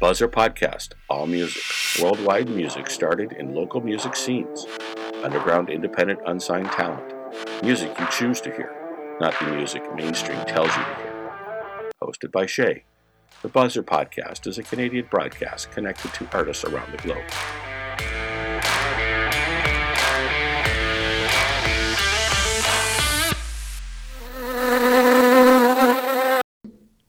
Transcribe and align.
Buzzr 0.00 0.28
Podcast, 0.28 0.94
all 1.10 1.26
music, 1.26 1.62
worldwide 2.02 2.48
music 2.48 2.88
started 2.88 3.32
in 3.32 3.54
local 3.54 3.82
music 3.82 4.16
scenes, 4.16 4.66
underground 5.22 5.68
independent 5.68 6.18
unsigned 6.24 6.68
talent, 6.68 7.12
music 7.62 7.92
you 8.00 8.06
choose 8.10 8.40
to 8.40 8.50
hear, 8.50 8.72
not 9.20 9.38
the 9.38 9.54
music 9.54 9.82
mainstream 9.94 10.42
tells 10.46 10.74
you 10.74 10.82
to 10.82 10.94
hear. 10.94 11.92
Hosted 12.02 12.32
by 12.32 12.46
Shay, 12.46 12.84
the 13.42 13.50
Buzzr 13.50 13.82
Podcast 13.82 14.46
is 14.46 14.56
a 14.56 14.62
Canadian 14.62 15.06
broadcast 15.10 15.70
connected 15.70 16.14
to 16.14 16.26
artists 16.32 16.64
around 16.64 16.90
the 16.92 17.02
globe. 17.02 17.18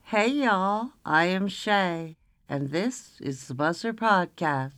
Hey 0.04 0.28
y'all, 0.28 0.92
I 1.06 1.28
am 1.28 1.48
Shay, 1.48 2.18
and 2.52 2.72
this 2.72 3.14
is 3.22 3.48
the 3.48 3.54
Buzzr 3.54 3.94
Podcast 3.94 4.74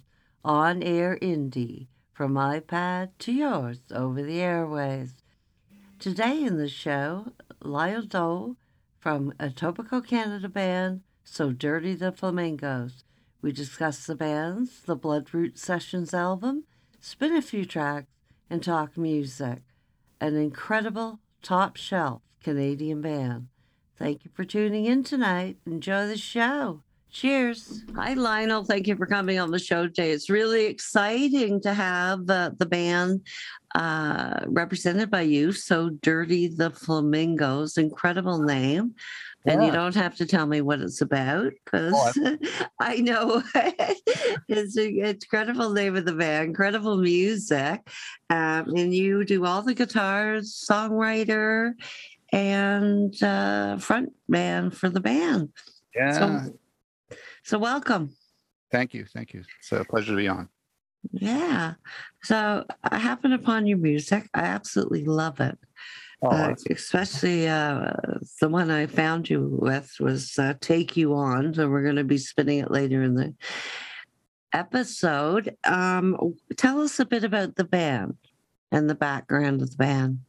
on 0.45 0.83
air 0.83 1.17
indie 1.23 1.87
from 2.11 2.35
iPad 2.35 3.09
to 3.17 3.31
yours 3.31 3.79
over 3.91 4.21
the 4.21 4.39
airways. 4.39 5.15
Today 5.97 6.43
in 6.43 6.57
the 6.57 6.69
show, 6.69 7.33
Lionel 7.63 8.03
Doe 8.03 8.57
from 8.99 9.33
a 9.39 9.49
Etobicoke 9.49 10.05
Canada 10.05 10.49
band 10.49 11.01
So 11.23 11.51
Dirty 11.51 11.95
the 11.95 12.11
Flamingos. 12.11 13.05
We 13.41 13.51
discuss 13.51 14.05
the 14.05 14.13
band's 14.13 14.81
The 14.81 14.95
Bloodroot 14.95 15.57
Sessions 15.57 16.13
album, 16.13 16.65
spin 17.01 17.35
a 17.35 17.41
few 17.41 17.65
tracks, 17.65 18.05
and 18.51 18.61
talk 18.61 18.95
music. 18.95 19.63
An 20.21 20.35
incredible, 20.35 21.21
top 21.41 21.77
shelf 21.77 22.21
Canadian 22.39 23.01
band. 23.01 23.47
Thank 23.97 24.25
you 24.25 24.31
for 24.31 24.43
tuning 24.43 24.85
in 24.85 25.03
tonight. 25.03 25.57
Enjoy 25.65 26.05
the 26.05 26.17
show. 26.17 26.83
Cheers. 27.13 27.83
Hi, 27.95 28.15
Lionel. 28.15 28.63
Thank 28.63 28.87
you 28.87 28.95
for 28.95 29.05
coming 29.05 29.37
on 29.37 29.51
the 29.51 29.59
show 29.59 29.85
today. 29.85 30.11
It's 30.11 30.31
really 30.31 30.65
exciting 30.65 31.61
to 31.61 31.71
have 31.71 32.27
uh, 32.27 32.51
the 32.57 32.65
band 32.65 33.21
uh, 33.75 34.39
represented 34.47 35.11
by 35.11 35.21
you. 35.21 35.51
So 35.51 35.91
Dirty 36.01 36.47
the 36.47 36.71
Flamingos. 36.71 37.77
Incredible 37.77 38.41
name. 38.41 38.95
And 39.45 39.63
you 39.63 39.71
don't 39.71 39.93
have 39.93 40.15
to 40.15 40.25
tell 40.25 40.47
me 40.47 40.61
what 40.61 40.79
it's 40.79 41.01
about 41.01 41.51
because 41.65 41.93
Oh, 41.95 42.37
I 42.79 42.95
know 43.01 43.43
it's 44.47 44.77
an 44.77 45.05
incredible 45.05 45.71
name 45.71 45.95
of 45.95 46.05
the 46.05 46.13
band, 46.13 46.47
incredible 46.49 46.97
music. 46.97 47.81
Um, 48.31 48.73
and 48.75 48.95
you 48.95 49.23
do 49.23 49.45
all 49.45 49.61
the 49.61 49.75
guitars, 49.75 50.65
songwriter, 50.67 51.73
and 52.31 53.21
uh, 53.21 53.77
front 53.77 54.13
man 54.27 54.71
for 54.71 54.89
the 54.89 55.01
band. 55.01 55.49
Yeah. 55.93 56.11
So, 56.13 56.53
so 57.43 57.57
welcome. 57.59 58.15
thank 58.71 58.93
you. 58.93 59.05
Thank 59.05 59.33
you. 59.33 59.43
It's 59.59 59.71
a 59.71 59.83
pleasure 59.85 60.11
to 60.11 60.17
be 60.17 60.27
on. 60.27 60.49
Yeah. 61.11 61.73
So 62.23 62.65
I 62.83 62.97
happened 62.97 63.33
upon 63.33 63.67
your 63.67 63.77
music. 63.77 64.29
I 64.33 64.41
absolutely 64.43 65.03
love 65.05 65.39
it. 65.41 65.57
Oh, 66.21 66.29
Uh, 66.29 66.55
especially 66.71 67.47
uh, 67.49 67.91
the 68.39 68.47
one 68.47 68.71
I 68.71 68.85
found 68.87 69.29
you 69.29 69.57
with 69.61 69.93
was 69.99 70.39
uh, 70.39 70.53
"Take 70.61 70.95
You 70.95 71.13
On," 71.15 71.53
so 71.53 71.67
we're 71.69 71.83
going 71.83 71.97
to 71.97 72.05
be 72.05 72.17
spinning 72.17 72.59
it 72.59 72.71
later 72.71 73.03
in 73.03 73.15
the 73.15 73.33
episode. 74.53 75.55
Um, 75.65 76.35
tell 76.57 76.81
us 76.81 76.99
a 76.99 77.05
bit 77.05 77.23
about 77.23 77.55
the 77.55 77.63
band 77.63 78.15
and 78.71 78.89
the 78.89 78.95
background 78.95 79.61
of 79.61 79.71
the 79.71 79.77
band. 79.77 80.19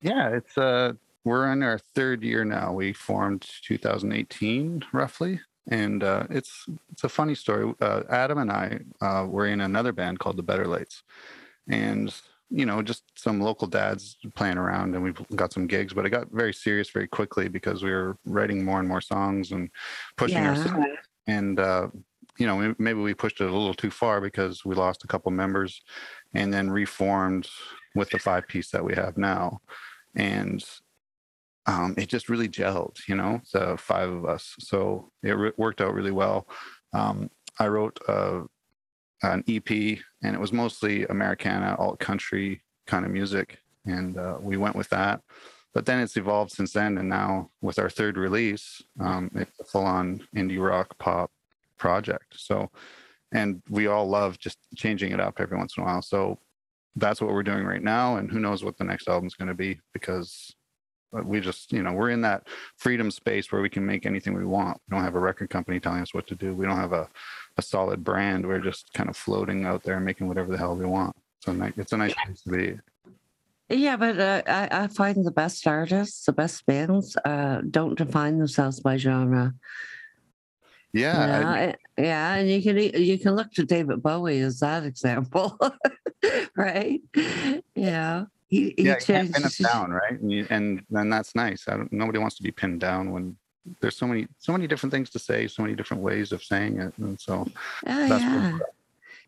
yeah, 0.00 0.28
it's 0.30 0.56
uh 0.56 0.92
we're 1.24 1.52
in 1.52 1.62
our 1.62 1.78
third 1.78 2.22
year 2.22 2.44
now. 2.44 2.72
We 2.72 2.92
formed 2.92 3.46
2018 3.64 4.84
roughly. 4.92 5.40
And 5.68 6.04
uh, 6.04 6.24
it's 6.30 6.66
it's 6.92 7.04
a 7.04 7.08
funny 7.08 7.34
story. 7.34 7.74
Uh, 7.80 8.02
Adam 8.08 8.38
and 8.38 8.52
I 8.52 8.78
uh, 9.00 9.26
were 9.28 9.46
in 9.46 9.60
another 9.60 9.92
band 9.92 10.18
called 10.20 10.36
the 10.36 10.42
Better 10.42 10.66
Lights, 10.66 11.02
and 11.68 12.14
you 12.50 12.64
know 12.64 12.82
just 12.82 13.02
some 13.16 13.40
local 13.40 13.66
dads 13.66 14.16
playing 14.36 14.58
around, 14.58 14.94
and 14.94 15.02
we've 15.02 15.20
got 15.34 15.52
some 15.52 15.66
gigs. 15.66 15.92
But 15.92 16.06
it 16.06 16.10
got 16.10 16.30
very 16.30 16.54
serious 16.54 16.90
very 16.90 17.08
quickly 17.08 17.48
because 17.48 17.82
we 17.82 17.90
were 17.90 18.16
writing 18.24 18.64
more 18.64 18.78
and 18.78 18.88
more 18.88 19.00
songs 19.00 19.50
and 19.50 19.68
pushing 20.16 20.38
Yeah. 20.38 20.50
ourselves. 20.50 20.86
And 21.26 21.58
uh, 21.58 21.88
you 22.38 22.46
know 22.46 22.74
maybe 22.78 23.00
we 23.00 23.14
pushed 23.14 23.40
it 23.40 23.48
a 23.48 23.52
little 23.52 23.74
too 23.74 23.90
far 23.90 24.20
because 24.20 24.64
we 24.64 24.76
lost 24.76 25.02
a 25.02 25.08
couple 25.08 25.32
members, 25.32 25.80
and 26.32 26.54
then 26.54 26.70
reformed 26.70 27.48
with 27.96 28.10
the 28.10 28.20
five 28.20 28.46
piece 28.46 28.70
that 28.70 28.84
we 28.84 28.94
have 28.94 29.18
now, 29.18 29.60
and 30.14 30.64
um, 31.66 31.94
it 31.98 32.08
just 32.08 32.28
really 32.28 32.48
gelled, 32.48 32.96
you 33.08 33.16
know, 33.16 33.40
the 33.52 33.76
five 33.76 34.08
of 34.08 34.24
us. 34.24 34.54
So 34.58 35.10
it 35.22 35.32
re- 35.32 35.52
worked 35.56 35.80
out 35.80 35.94
really 35.94 36.12
well. 36.12 36.48
Um, 36.92 37.30
I 37.58 37.68
wrote 37.68 37.98
uh, 38.08 38.42
an 39.22 39.42
EP, 39.48 39.70
and 40.22 40.34
it 40.34 40.40
was 40.40 40.52
mostly 40.52 41.04
Americana, 41.06 41.76
alt 41.78 41.98
country 41.98 42.62
kind 42.86 43.04
of 43.04 43.10
music, 43.10 43.58
and 43.84 44.16
uh, 44.16 44.36
we 44.40 44.56
went 44.56 44.76
with 44.76 44.88
that. 44.90 45.22
But 45.74 45.86
then 45.86 46.00
it's 46.00 46.16
evolved 46.16 46.52
since 46.52 46.72
then, 46.72 46.96
and 46.98 47.08
now 47.08 47.50
with 47.60 47.78
our 47.78 47.90
third 47.90 48.16
release, 48.16 48.80
um, 49.00 49.30
it's 49.34 49.60
a 49.60 49.64
full-on 49.64 50.26
indie 50.34 50.62
rock 50.62 50.96
pop 50.98 51.30
project. 51.78 52.34
So, 52.36 52.70
and 53.32 53.62
we 53.68 53.86
all 53.86 54.08
love 54.08 54.38
just 54.38 54.58
changing 54.74 55.12
it 55.12 55.20
up 55.20 55.38
every 55.38 55.58
once 55.58 55.76
in 55.76 55.82
a 55.82 55.86
while. 55.86 56.00
So 56.00 56.38
that's 56.94 57.20
what 57.20 57.30
we're 57.30 57.42
doing 57.42 57.64
right 57.64 57.82
now, 57.82 58.16
and 58.16 58.30
who 58.30 58.40
knows 58.40 58.64
what 58.64 58.78
the 58.78 58.84
next 58.84 59.08
album's 59.08 59.34
going 59.34 59.48
to 59.48 59.54
be 59.54 59.80
because 59.92 60.54
we 61.24 61.40
just 61.40 61.72
you 61.72 61.82
know 61.82 61.92
we're 61.92 62.10
in 62.10 62.20
that 62.22 62.46
freedom 62.76 63.10
space 63.10 63.50
where 63.50 63.62
we 63.62 63.68
can 63.68 63.84
make 63.84 64.06
anything 64.06 64.34
we 64.34 64.44
want. 64.44 64.80
We 64.88 64.96
don't 64.96 65.04
have 65.04 65.14
a 65.14 65.20
record 65.20 65.50
company 65.50 65.80
telling 65.80 66.02
us 66.02 66.14
what 66.14 66.26
to 66.28 66.34
do. 66.34 66.54
We 66.54 66.66
don't 66.66 66.76
have 66.76 66.92
a, 66.92 67.08
a 67.56 67.62
solid 67.62 68.04
brand. 68.04 68.46
We're 68.46 68.60
just 68.60 68.92
kind 68.92 69.08
of 69.08 69.16
floating 69.16 69.64
out 69.64 69.82
there 69.82 69.98
making 70.00 70.28
whatever 70.28 70.50
the 70.50 70.58
hell 70.58 70.76
we 70.76 70.86
want. 70.86 71.16
So 71.40 71.56
it's 71.76 71.92
a 71.92 71.96
nice 71.96 72.14
place 72.14 72.42
to 72.42 72.50
be. 72.50 72.78
Yeah, 73.68 73.96
but 73.96 74.18
uh, 74.18 74.42
I, 74.46 74.84
I 74.84 74.86
find 74.88 75.24
the 75.24 75.32
best 75.32 75.66
artists, 75.66 76.24
the 76.24 76.32
best 76.32 76.64
bands, 76.66 77.16
uh, 77.24 77.62
don't 77.68 77.98
define 77.98 78.38
themselves 78.38 78.78
by 78.80 78.96
genre. 78.96 79.54
yeah 80.92 81.46
I- 81.50 81.66
yeah, 81.66 81.74
yeah, 81.98 82.34
and 82.34 82.50
you 82.50 82.62
can 82.62 82.78
you 82.78 83.18
can 83.18 83.34
look 83.34 83.50
to 83.52 83.64
David 83.64 84.02
Bowie 84.02 84.40
as 84.40 84.60
that 84.60 84.84
example, 84.84 85.58
right? 86.56 87.00
Yeah, 87.74 88.24
he, 88.56 88.74
he 88.76 88.82
yeah 88.88 88.96
can't 88.96 89.32
pin 89.32 89.44
us 89.44 89.58
down 89.58 89.90
right 89.90 90.18
and, 90.20 90.32
you, 90.32 90.46
and 90.50 90.84
then 90.90 91.08
that's 91.08 91.34
nice 91.34 91.66
I 91.68 91.76
don't, 91.76 91.92
nobody 91.92 92.18
wants 92.18 92.36
to 92.36 92.42
be 92.42 92.50
pinned 92.50 92.80
down 92.80 93.12
when 93.12 93.36
there's 93.80 93.96
so 93.96 94.06
many 94.06 94.26
so 94.38 94.52
many 94.52 94.66
different 94.66 94.92
things 94.92 95.10
to 95.10 95.18
say 95.18 95.46
so 95.46 95.62
many 95.62 95.74
different 95.74 96.02
ways 96.02 96.32
of 96.32 96.42
saying 96.42 96.80
it 96.80 96.92
and 96.98 97.20
so 97.20 97.46
Oh, 97.86 98.04
yeah, 98.06 98.58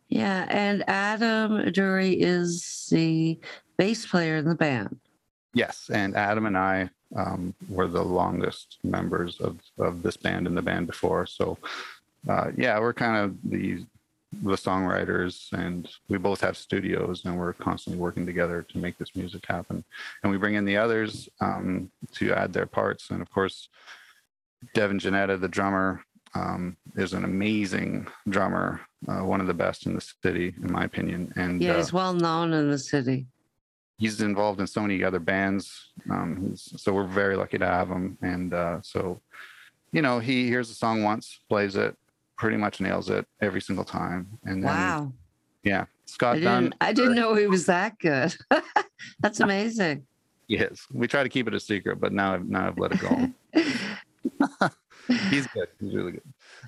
yeah, 0.09 0.47
and 0.49 0.89
Adam 0.89 1.71
Drury 1.73 2.15
is 2.15 2.89
the 2.91 3.39
bass 3.77 4.07
player 4.07 4.37
in 4.37 4.47
the 4.47 4.55
band. 4.55 4.99
Yes, 5.55 5.91
and 5.93 6.17
Adam 6.17 6.47
and 6.47 6.57
I 6.57 6.91
um, 7.17 7.55
were 7.69 7.89
the 7.89 8.03
longest 8.03 8.79
members 8.85 9.41
of, 9.41 9.59
of 9.79 10.03
this 10.03 10.17
band 10.17 10.47
and 10.47 10.57
the 10.57 10.63
band 10.63 10.87
before. 10.87 11.27
So, 11.27 11.59
uh, 12.29 12.51
yeah, 12.57 12.79
we're 12.79 12.95
kind 12.95 13.25
of 13.25 13.37
the 13.51 13.85
the 14.43 14.57
songwriters, 14.57 15.51
and 15.53 15.89
we 16.09 16.19
both 16.19 16.41
have 16.43 16.57
studios, 16.57 17.25
and 17.25 17.39
we're 17.39 17.55
constantly 17.55 18.01
working 18.01 18.27
together 18.27 18.63
to 18.71 18.79
make 18.79 18.99
this 18.99 19.17
music 19.17 19.45
happen. 19.47 19.83
And 20.23 20.31
we 20.31 20.39
bring 20.39 20.55
in 20.55 20.65
the 20.65 20.77
others 20.77 21.29
um, 21.41 21.91
to 22.13 22.35
add 22.35 22.53
their 22.53 22.67
parts, 22.67 23.11
and 23.11 23.23
of 23.23 23.31
course, 23.31 23.69
Devin 24.75 24.99
Jannetta, 24.99 25.37
the 25.39 25.49
drummer, 25.49 26.05
um, 26.35 26.77
is 26.97 27.15
an 27.15 27.25
amazing 27.25 28.07
drummer, 28.29 28.81
uh, 29.09 29.25
one 29.25 29.41
of 29.41 29.47
the 29.47 29.55
best 29.55 29.87
in 29.87 29.95
the 29.95 30.01
city, 30.23 30.55
in 30.63 30.71
my 30.73 30.85
opinion. 30.85 31.33
And 31.37 31.63
Yeah, 31.63 31.73
uh, 31.73 31.77
he's 31.79 31.93
well 31.93 32.13
known 32.13 32.53
in 32.53 32.71
the 32.71 32.79
city. 32.79 33.27
he's 33.99 34.21
involved 34.21 34.61
in 34.61 34.67
so 34.67 34.81
many 34.83 35.03
other 35.03 35.19
bands. 35.21 35.91
Um, 36.11 36.51
he's, 36.51 36.73
so 36.77 36.93
we're 36.93 37.07
very 37.07 37.35
lucky 37.35 37.59
to 37.59 37.67
have 37.67 37.89
him. 37.89 38.19
And 38.21 38.53
uh, 38.53 38.81
so, 38.83 39.21
you 39.91 40.03
know, 40.03 40.19
he 40.19 40.47
hears 40.47 40.71
a 40.71 40.75
song 40.75 41.03
once, 41.03 41.41
plays 41.49 41.75
it, 41.77 41.97
pretty 42.39 42.57
much 42.57 42.81
nails 42.81 43.11
it 43.11 43.27
every 43.43 43.61
single 43.61 43.85
time. 43.85 44.27
And 44.45 44.63
then, 44.63 44.71
Wow, 44.71 45.13
yeah, 45.65 45.83
I 45.83 45.87
Scott 46.07 46.41
Dunn. 46.41 46.63
didn't 46.65 46.75
I 46.81 46.93
didn't 46.93 47.17
know 47.17 47.35
he 47.35 47.47
was 47.47 47.67
that 47.67 47.99
good. 47.99 48.35
That's 49.21 49.41
amazing. 49.41 50.07
Yes, 50.47 50.87
we 50.93 51.07
try 51.07 51.23
to 51.23 51.29
keep 51.29 51.47
it 51.47 51.55
a 51.55 51.61
secret, 51.61 52.01
but 52.01 52.13
now 52.13 52.35
I've 52.35 52.49
now 52.49 52.69
I've 52.69 52.79
let 52.79 52.93
it 52.93 53.01
go. 53.01 53.31
he's 55.31 55.47
good. 55.49 55.69
He's 55.81 55.95
really 55.95 56.13
good. 56.13 56.23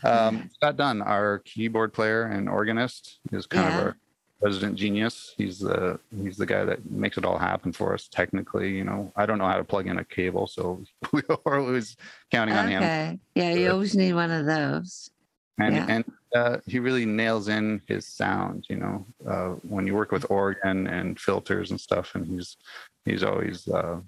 Um, 0.04 0.50
Scott 0.54 0.76
Dunn, 0.76 1.00
our 1.02 1.38
keyboard 1.44 1.92
player 1.92 2.24
and 2.24 2.48
organist, 2.48 3.18
is 3.32 3.46
kind 3.46 3.68
Yeah. 3.68 3.78
of 3.78 3.84
our 3.84 3.96
resident 4.42 4.76
genius. 4.76 5.34
He's 5.38 5.58
the 5.60 5.98
he's 6.22 6.36
the 6.36 6.46
guy 6.46 6.64
that 6.64 6.90
makes 6.90 7.16
it 7.16 7.24
all 7.24 7.38
happen 7.38 7.72
for 7.72 7.94
us. 7.94 8.08
Technically, 8.08 8.70
you 8.76 8.84
know, 8.84 9.12
I 9.16 9.24
don't 9.24 9.38
know 9.38 9.46
how 9.46 9.56
to 9.56 9.64
plug 9.64 9.86
in 9.86 9.98
a 9.98 10.04
cable, 10.04 10.46
so 10.46 10.82
we 11.12 11.22
are 11.46 11.58
always 11.60 11.96
counting 12.30 12.54
on 12.56 12.68
him. 12.68 12.82
Okay, 12.82 13.18
yeah, 13.34 13.52
you 13.54 13.70
always 13.70 13.94
need 13.94 14.12
one 14.14 14.30
of 14.30 14.44
those. 14.46 15.10
And 15.60 15.74
Yeah. 15.74 15.86
and 15.88 16.04
uh, 16.34 16.56
he 16.66 16.78
really 16.78 17.04
nails 17.06 17.48
in 17.48 17.82
his 17.86 18.06
sound. 18.06 18.66
You 18.68 18.76
know, 18.76 19.06
uh, 19.28 19.48
when 19.62 19.86
you 19.86 19.94
work 19.94 20.12
with 20.12 20.30
organ 20.30 20.86
and 20.86 21.18
filters 21.18 21.70
and 21.70 21.80
stuff, 21.80 22.14
and 22.14 22.26
he's 22.26 22.56
he's 23.04 23.22
always 23.22 23.68
uh, 23.68 24.00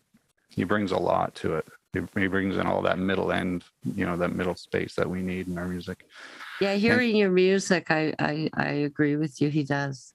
he 0.49 0.65
brings 0.65 0.93
a 0.93 0.99
lot 0.99 1.35
to 1.37 1.57
it. 1.57 1.67
he 2.17 2.27
brings 2.27 2.57
in 2.57 2.67
all 2.67 2.81
that 2.83 2.99
middle 2.99 3.33
end, 3.33 3.65
you 3.95 4.07
know, 4.07 4.17
that 4.17 4.35
middle 4.35 4.55
space 4.55 4.95
that 4.95 5.09
we 5.09 5.21
need 5.21 5.47
in 5.49 5.59
our 5.59 5.69
music. 5.69 6.07
Yeah, 6.61 6.75
hearing 6.75 7.17
your 7.17 7.31
music, 7.31 7.91
I, 7.91 8.15
I 8.19 8.49
I 8.55 8.69
agree 8.89 9.17
with 9.17 9.41
you. 9.41 9.49
He 9.49 9.65
does. 9.65 10.15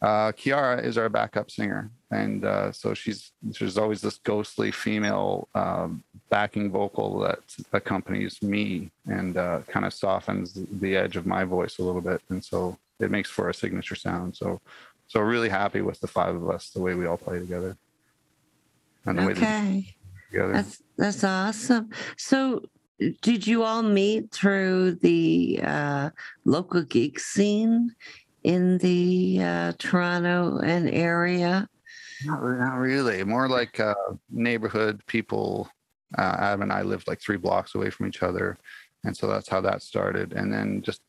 Uh, 0.00 0.32
Ciara 0.32 0.80
is 0.80 0.98
our 0.98 1.08
backup 1.08 1.50
singer, 1.50 1.90
and 2.12 2.44
uh, 2.44 2.70
so 2.70 2.92
she's 2.92 3.32
there's 3.42 3.78
always 3.78 4.02
this 4.02 4.18
ghostly 4.18 4.70
female 4.70 5.48
um, 5.54 6.02
backing 6.28 6.70
vocal 6.70 7.18
that 7.20 7.40
accompanies 7.72 8.42
me 8.42 8.90
and 9.06 9.38
uh, 9.38 9.60
kind 9.66 9.86
of 9.86 9.94
softens 9.94 10.52
the 10.80 10.94
edge 10.94 11.16
of 11.16 11.26
my 11.26 11.42
voice 11.42 11.78
a 11.78 11.82
little 11.82 12.02
bit, 12.02 12.20
and 12.28 12.44
so 12.44 12.76
it 13.00 13.10
makes 13.10 13.30
for 13.30 13.48
a 13.48 13.54
signature 13.54 13.94
sound. 13.94 14.36
So, 14.36 14.60
so 15.08 15.20
really 15.20 15.48
happy 15.48 15.80
with 15.80 16.00
the 16.00 16.06
five 16.06 16.34
of 16.34 16.50
us, 16.50 16.70
the 16.70 16.82
way 16.82 16.94
we 16.94 17.06
all 17.06 17.16
play 17.16 17.38
together, 17.38 17.76
and 19.06 19.18
the 19.18 19.30
okay. 19.30 19.70
way 19.70 19.94
together. 20.30 20.52
That's 20.52 20.82
that's 20.98 21.24
awesome. 21.24 21.88
So, 22.18 22.62
did 23.22 23.46
you 23.46 23.62
all 23.62 23.82
meet 23.82 24.30
through 24.32 24.96
the 24.96 25.60
uh, 25.64 26.10
local 26.44 26.82
geek 26.82 27.18
scene 27.18 27.94
in 28.44 28.76
the 28.78 29.40
uh, 29.42 29.72
Toronto 29.78 30.58
and 30.58 30.90
area? 30.90 31.70
Not, 32.24 32.42
not 32.42 32.74
really. 32.74 33.24
More 33.24 33.48
like 33.48 33.80
uh, 33.80 33.94
neighborhood 34.30 35.02
people. 35.06 35.68
Uh, 36.16 36.36
Adam 36.38 36.62
and 36.62 36.72
I 36.72 36.82
lived 36.82 37.08
like 37.08 37.20
three 37.20 37.36
blocks 37.38 37.74
away 37.74 37.90
from 37.90 38.06
each 38.06 38.22
other, 38.22 38.58
and 39.04 39.16
so 39.16 39.26
that's 39.26 39.48
how 39.48 39.60
that 39.62 39.82
started. 39.82 40.32
And 40.34 40.52
then 40.52 40.82
just 40.82 41.00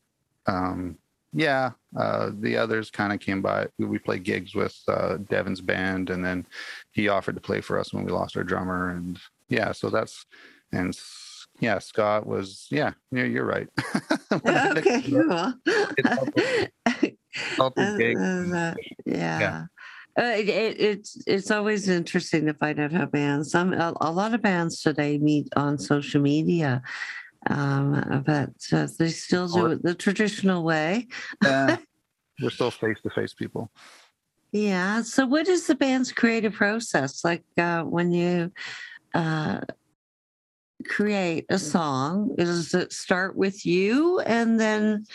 um, 0.46 0.96
yeah, 1.34 1.72
uh, 1.96 2.30
the 2.38 2.56
others 2.56 2.90
kind 2.90 3.12
of 3.12 3.20
came 3.20 3.42
by. 3.42 3.66
We 3.78 3.98
played 3.98 4.22
gigs 4.22 4.54
with 4.54 4.76
uh, 4.88 5.18
Devin's 5.28 5.60
band, 5.60 6.10
and 6.10 6.24
then 6.24 6.46
he 6.92 7.08
offered 7.08 7.34
to 7.34 7.40
play 7.40 7.60
for 7.60 7.78
us 7.78 7.92
when 7.92 8.04
we 8.04 8.12
lost 8.12 8.36
our 8.36 8.44
drummer. 8.44 8.90
And 8.90 9.18
yeah, 9.48 9.72
so 9.72 9.90
that's 9.90 10.26
and 10.72 10.96
yeah, 11.60 11.80
Scott 11.80 12.26
was 12.26 12.68
yeah, 12.70 12.92
yeah, 13.10 13.24
you're 13.24 13.44
right. 13.44 13.68
okay, 14.32 15.02
cool. 15.08 15.30
uh, 18.54 18.74
yeah. 19.04 19.40
yeah. 19.40 19.64
Uh, 20.18 20.34
it, 20.36 20.48
it, 20.48 20.80
it's 20.80 21.22
it's 21.26 21.50
always 21.50 21.88
interesting 21.88 22.46
to 22.46 22.54
find 22.54 22.78
out 22.78 22.92
how 22.92 23.06
bands 23.06 23.50
some 23.50 23.72
a, 23.72 23.92
a 24.00 24.12
lot 24.12 24.34
of 24.34 24.42
bands 24.42 24.80
today 24.80 25.18
meet 25.18 25.48
on 25.56 25.78
social 25.78 26.20
media. 26.20 26.82
Um, 27.50 28.22
but 28.26 28.50
uh, 28.72 28.88
they 28.98 29.10
still 29.10 29.48
do 29.48 29.66
it 29.66 29.82
the 29.82 29.94
traditional 29.94 30.62
way. 30.62 31.08
yeah. 31.42 31.76
We're 32.42 32.50
still 32.50 32.70
face 32.70 33.00
to 33.02 33.10
face 33.10 33.32
people. 33.32 33.70
Yeah 34.50 35.02
so 35.02 35.26
what 35.26 35.48
is 35.48 35.66
the 35.66 35.74
band's 35.74 36.12
creative 36.12 36.54
process? 36.54 37.24
Like 37.24 37.44
uh, 37.58 37.82
when 37.82 38.12
you 38.12 38.52
uh, 39.14 39.60
create 40.86 41.46
a 41.48 41.58
song 41.58 42.34
does 42.36 42.74
it 42.74 42.92
start 42.92 43.36
with 43.36 43.64
you 43.66 44.20
and 44.20 44.58
then 44.58 45.06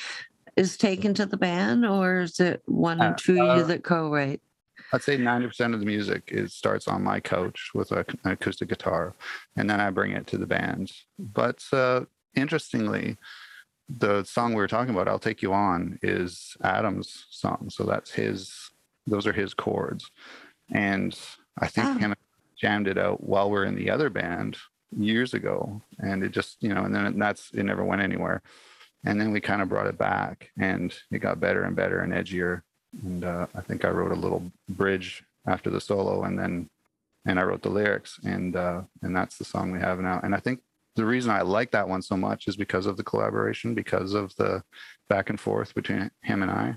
is 0.60 0.76
taken 0.78 1.14
to 1.14 1.26
the 1.26 1.38
band, 1.38 1.86
or 1.86 2.22
is 2.22 2.40
it 2.40 2.62
one 2.66 3.02
or 3.02 3.14
uh, 3.14 3.16
two 3.18 3.40
uh, 3.40 3.56
you 3.56 3.64
that 3.64 3.84
co-write? 3.84 4.42
I'd 4.92 5.04
say 5.04 5.18
90% 5.18 5.74
of 5.74 5.80
the 5.80 5.86
music 5.86 6.24
is 6.28 6.54
starts 6.54 6.88
on 6.88 7.04
my 7.04 7.20
couch 7.20 7.72
with 7.74 7.92
a, 7.92 8.06
an 8.24 8.32
acoustic 8.32 8.70
guitar, 8.70 9.14
and 9.56 9.70
then 9.70 9.80
I 9.80 9.90
bring 9.92 10.12
it 10.12 10.28
to 10.28 10.38
the 10.38 10.48
band. 10.48 10.92
But 11.18 11.64
uh, 11.72 12.06
interestingly, 12.36 13.18
the 13.88 14.24
song 14.24 14.52
we 14.52 14.62
were 14.62 14.68
talking 14.68 14.94
about, 14.94 15.08
"I'll 15.08 15.20
Take 15.20 15.42
You 15.42 15.54
On," 15.54 16.00
is 16.02 16.56
Adam's 16.64 17.26
song. 17.30 17.70
So 17.70 17.84
that's 17.84 18.12
his; 18.12 18.72
those 19.06 19.28
are 19.28 19.34
his 19.34 19.54
chords, 19.54 20.10
and 20.72 21.18
I 21.60 21.68
think 21.68 21.88
oh. 21.88 21.94
him 22.00 22.16
jammed 22.60 22.88
it 22.88 22.98
out 22.98 23.24
while 23.24 23.50
we're 23.50 23.66
in 23.66 23.76
the 23.76 23.90
other 23.90 24.10
band 24.10 24.58
years 24.98 25.34
ago, 25.34 25.82
and 26.00 26.24
it 26.24 26.32
just 26.32 26.58
you 26.62 26.74
know, 26.74 26.84
and 26.84 26.96
then 26.96 27.20
that's 27.20 27.52
it 27.54 27.64
never 27.64 27.84
went 27.84 28.02
anywhere 28.02 28.42
and 29.06 29.20
then 29.20 29.32
we 29.32 29.40
kind 29.40 29.62
of 29.62 29.70
brought 29.70 29.88
it 29.88 29.98
back 29.98 30.50
and 30.60 30.94
it 31.12 31.20
got 31.20 31.40
better 31.40 31.64
and 31.64 31.76
better 31.76 32.02
and 32.02 32.14
edgier 32.14 32.64
and 33.04 33.24
uh, 33.24 33.48
i 33.56 33.62
think 33.62 33.86
i 33.86 33.90
wrote 33.90 34.12
a 34.12 34.16
little 34.16 34.44
bridge 34.70 35.24
after 35.48 35.70
the 35.70 35.82
solo 35.82 36.24
and 36.24 36.38
then 36.38 36.70
and 37.26 37.40
i 37.40 37.44
wrote 37.44 37.62
the 37.62 37.70
lyrics 37.70 38.20
and 38.24 38.56
uh, 38.56 38.82
and 39.02 39.16
that's 39.16 39.38
the 39.38 39.46
song 39.46 39.72
we 39.72 39.80
have 39.80 40.00
now. 40.00 40.20
And 40.24 40.36
i 40.36 40.40
think 40.40 40.62
the 40.96 41.06
reason 41.06 41.32
i 41.32 41.42
like 41.42 41.72
that 41.72 41.88
one 41.88 42.02
so 42.02 42.18
much 42.18 42.48
is 42.48 42.56
because 42.56 42.86
of 42.86 42.98
the 42.98 43.04
collaboration 43.04 43.74
because 43.74 44.14
of 44.14 44.36
the 44.36 44.64
back 45.08 45.30
and 45.30 45.40
forth 45.40 45.74
between 45.76 46.10
him 46.22 46.44
and 46.44 46.52
i. 46.52 46.76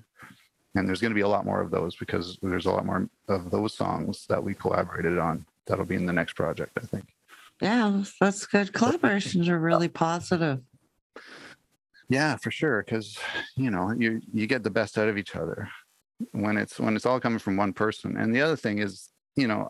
And 0.75 0.89
there's 0.89 1.03
going 1.03 1.11
to 1.11 1.15
be 1.15 1.21
a 1.21 1.29
lot 1.29 1.45
more 1.45 1.61
of 1.61 1.71
those 1.71 1.97
because 1.97 2.39
there's 2.41 2.65
a 2.65 2.71
lot 2.71 2.87
more 2.87 3.07
of 3.29 3.51
those 3.51 3.75
songs 3.75 4.25
that 4.31 4.43
we 4.43 4.55
collaborated 4.55 5.19
on 5.19 5.45
that'll 5.67 5.85
be 5.85 5.97
in 5.97 6.07
the 6.07 6.13
next 6.13 6.35
project 6.35 6.73
i 6.77 6.87
think. 6.87 7.07
Yeah 7.61 8.05
that's 8.21 8.47
good. 8.47 8.73
Collaborations 8.73 9.49
are 9.49 9.59
really 9.59 9.89
positive. 9.89 10.61
Yeah, 12.09 12.37
for 12.37 12.51
sure. 12.51 12.83
Because 12.83 13.19
you 13.57 13.71
know, 13.71 13.95
you 13.97 14.21
you 14.35 14.47
get 14.47 14.63
the 14.63 14.71
best 14.71 14.99
out 14.99 15.09
of 15.09 15.17
each 15.17 15.35
other 15.35 15.69
when 16.33 16.57
it's 16.57 16.79
when 16.79 16.97
it's 16.97 17.07
all 17.07 17.21
coming 17.21 17.39
from 17.39 17.57
one 17.57 17.73
person. 17.73 18.17
And 18.17 18.35
the 18.35 18.41
other 18.41 18.57
thing 18.57 18.79
is, 18.79 19.09
you 19.37 19.47
know, 19.47 19.69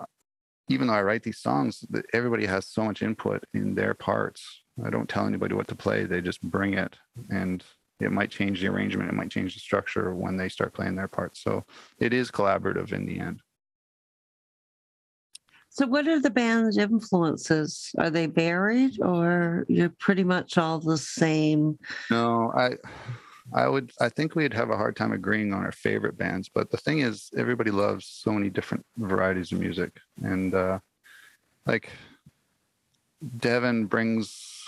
even 0.69 0.87
though 0.87 0.95
I 0.95 1.03
write 1.03 1.23
these 1.23 1.39
songs, 1.39 1.85
everybody 2.13 2.47
has 2.47 2.67
so 2.67 2.85
much 2.85 3.03
input 3.03 3.45
in 3.55 3.75
their 3.75 3.95
parts. 3.95 4.63
I 4.85 4.91
don't 4.91 5.09
tell 5.09 5.27
anybody 5.27 5.55
what 5.55 5.69
to 5.69 5.75
play; 5.75 6.05
they 6.05 6.21
just 6.21 6.41
bring 6.43 6.75
it, 6.75 6.97
and 7.31 7.65
it 8.01 8.13
might 8.13 8.31
change 8.31 8.61
the 8.61 8.69
arrangement, 8.69 9.09
it 9.09 9.15
might 9.15 9.31
change 9.31 9.55
the 9.55 9.61
structure 9.61 10.15
when 10.15 10.37
they 10.37 10.49
start 10.49 10.75
playing 10.75 10.97
their 10.97 11.09
parts. 11.09 11.43
So 11.43 11.65
it 11.99 12.13
is 12.13 12.31
collaborative 12.31 12.93
in 12.93 13.07
the 13.07 13.19
end. 13.19 13.41
So, 15.75 15.87
what 15.87 16.07
are 16.07 16.21
the 16.21 16.29
band's 16.29 16.77
influences? 16.77 17.93
Are 17.97 18.11
they 18.11 18.27
varied, 18.27 19.01
or 19.01 19.65
you're 19.69 19.89
pretty 19.89 20.23
much 20.23 20.59
all 20.59 20.79
the 20.79 20.99
same? 20.99 21.79
No, 22.11 22.53
I, 22.55 22.73
I 23.53 23.69
would. 23.69 23.93
I 24.01 24.09
think 24.09 24.35
we'd 24.35 24.55
have 24.55 24.71
a 24.71 24.77
hard 24.77 24.97
time 24.97 25.13
agreeing 25.13 25.53
on 25.53 25.63
our 25.63 25.73
favorite 25.73 26.17
bands. 26.17 26.49
But 26.49 26.71
the 26.71 26.77
thing 26.77 27.01
is, 27.01 27.31
everybody 27.37 27.71
loves 27.71 28.07
so 28.07 28.33
many 28.33 28.51
different 28.51 28.85
varieties 28.97 29.53
of 29.53 29.61
music, 29.61 29.99
and 30.23 30.55
uh, 30.55 30.79
like 31.67 31.91
Devin 33.39 33.87
brings 33.87 34.63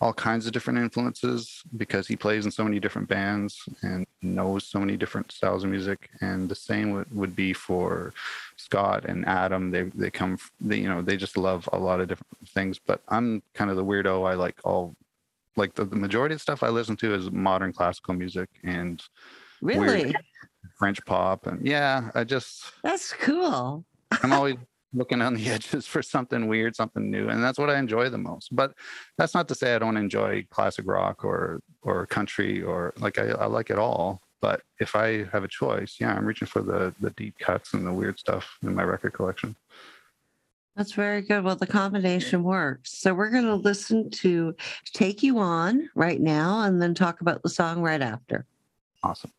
all 0.00 0.12
kinds 0.12 0.46
of 0.46 0.52
different 0.52 0.78
influences 0.78 1.62
because 1.76 2.06
he 2.06 2.14
plays 2.14 2.44
in 2.44 2.52
so 2.52 2.62
many 2.62 2.78
different 2.78 3.08
bands 3.08 3.64
and 3.82 4.06
knows 4.22 4.64
so 4.64 4.78
many 4.78 4.96
different 4.96 5.32
styles 5.32 5.64
of 5.64 5.70
music. 5.70 6.08
And 6.20 6.48
the 6.48 6.54
same 6.54 6.92
would, 6.92 7.12
would 7.14 7.34
be 7.34 7.52
for 7.52 8.14
Scott 8.56 9.06
and 9.06 9.26
Adam. 9.26 9.70
They 9.72 9.82
they 9.82 10.10
come, 10.10 10.38
they, 10.60 10.78
you 10.78 10.88
know, 10.88 11.02
they 11.02 11.16
just 11.16 11.36
love 11.36 11.68
a 11.72 11.78
lot 11.78 12.00
of 12.00 12.08
different 12.08 12.48
things. 12.48 12.78
But 12.78 13.00
I'm 13.08 13.42
kind 13.54 13.70
of 13.70 13.76
the 13.76 13.84
weirdo. 13.84 14.28
I 14.28 14.34
like 14.34 14.60
all, 14.64 14.94
like 15.58 15.74
the, 15.74 15.84
the 15.84 15.96
majority 15.96 16.34
of 16.34 16.40
stuff 16.40 16.62
I 16.62 16.68
listen 16.68 16.96
to 16.96 17.14
is 17.14 17.30
modern 17.30 17.72
classical 17.72 18.14
music 18.14 18.48
and 18.64 19.02
really 19.60 20.14
French 20.78 21.04
pop. 21.04 21.46
And 21.46 21.66
yeah, 21.66 22.10
I 22.14 22.24
just 22.24 22.72
that's 22.82 23.12
cool. 23.12 23.84
I'm 24.22 24.32
always 24.32 24.56
looking 24.94 25.20
on 25.20 25.34
the 25.34 25.50
edges 25.50 25.86
for 25.86 26.02
something 26.02 26.48
weird, 26.48 26.74
something 26.74 27.10
new, 27.10 27.28
and 27.28 27.42
that's 27.42 27.58
what 27.58 27.68
I 27.68 27.78
enjoy 27.78 28.08
the 28.08 28.18
most. 28.18 28.54
But 28.54 28.72
that's 29.18 29.34
not 29.34 29.48
to 29.48 29.54
say 29.54 29.74
I 29.74 29.78
don't 29.78 29.96
enjoy 29.96 30.46
classic 30.50 30.86
rock 30.86 31.24
or 31.24 31.60
or 31.82 32.06
country 32.06 32.62
or 32.62 32.94
like 32.98 33.18
I, 33.18 33.28
I 33.28 33.46
like 33.46 33.70
it 33.70 33.78
all. 33.78 34.22
But 34.40 34.62
if 34.78 34.94
I 34.94 35.24
have 35.32 35.42
a 35.42 35.48
choice, 35.48 35.96
yeah, 36.00 36.14
I'm 36.14 36.24
reaching 36.24 36.48
for 36.48 36.62
the 36.62 36.94
the 37.00 37.10
deep 37.10 37.38
cuts 37.38 37.74
and 37.74 37.86
the 37.86 37.92
weird 37.92 38.18
stuff 38.18 38.56
in 38.62 38.74
my 38.74 38.84
record 38.84 39.12
collection. 39.12 39.56
That's 40.78 40.92
very 40.92 41.22
good. 41.22 41.42
Well, 41.42 41.56
the 41.56 41.66
combination 41.66 42.44
works. 42.44 42.96
So 43.00 43.12
we're 43.12 43.30
going 43.30 43.46
to 43.46 43.56
listen 43.56 44.10
to 44.10 44.54
Take 44.92 45.24
You 45.24 45.38
On 45.40 45.90
right 45.96 46.20
now 46.20 46.60
and 46.60 46.80
then 46.80 46.94
talk 46.94 47.20
about 47.20 47.42
the 47.42 47.48
song 47.48 47.82
right 47.82 48.00
after. 48.00 48.46
Awesome. 49.02 49.32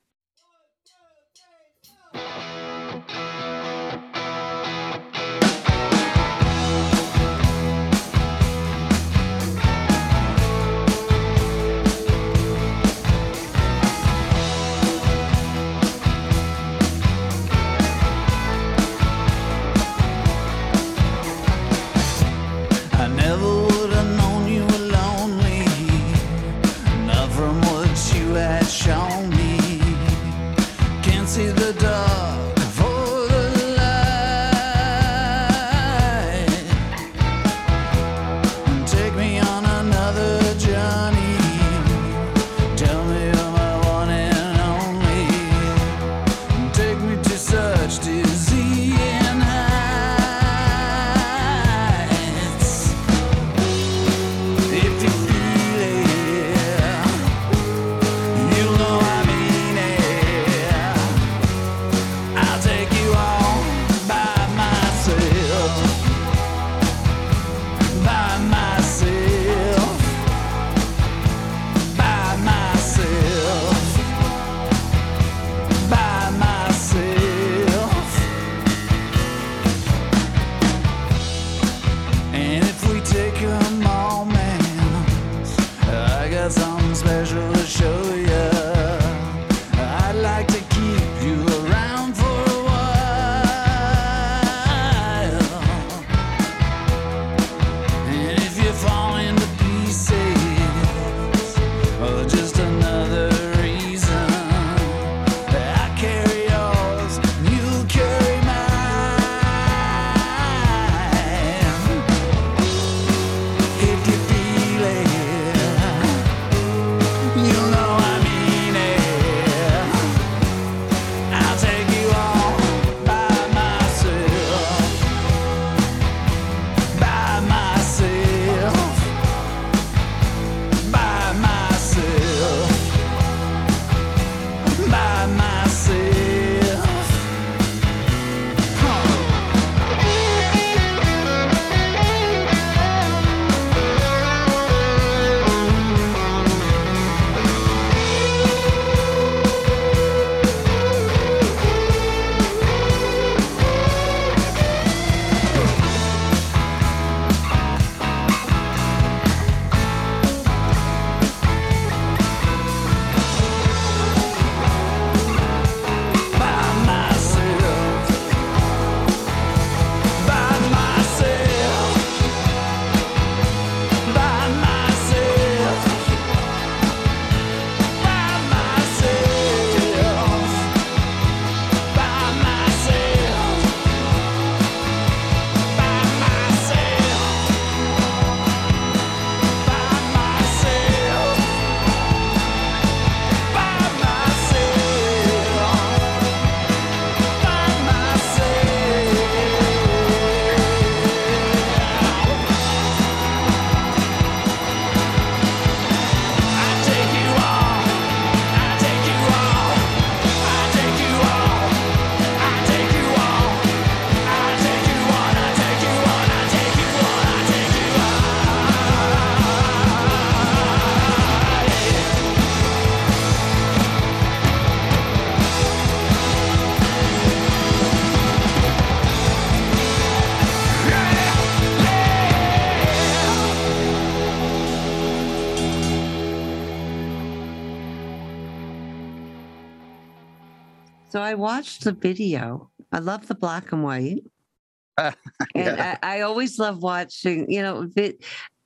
I 241.29 241.35
watched 241.35 241.83
the 241.83 241.91
video. 241.91 242.71
I 242.91 242.97
love 242.97 243.27
the 243.27 243.35
black 243.35 243.71
and 243.71 243.83
white. 243.83 244.23
and 244.97 245.15
Yeah. 245.55 245.97
I, 246.01 246.17
I 246.17 246.21
always 246.21 246.57
love 246.57 246.81
watching, 246.81 247.49
you 247.51 247.61
know, 247.61 247.87
vi- 247.95 248.17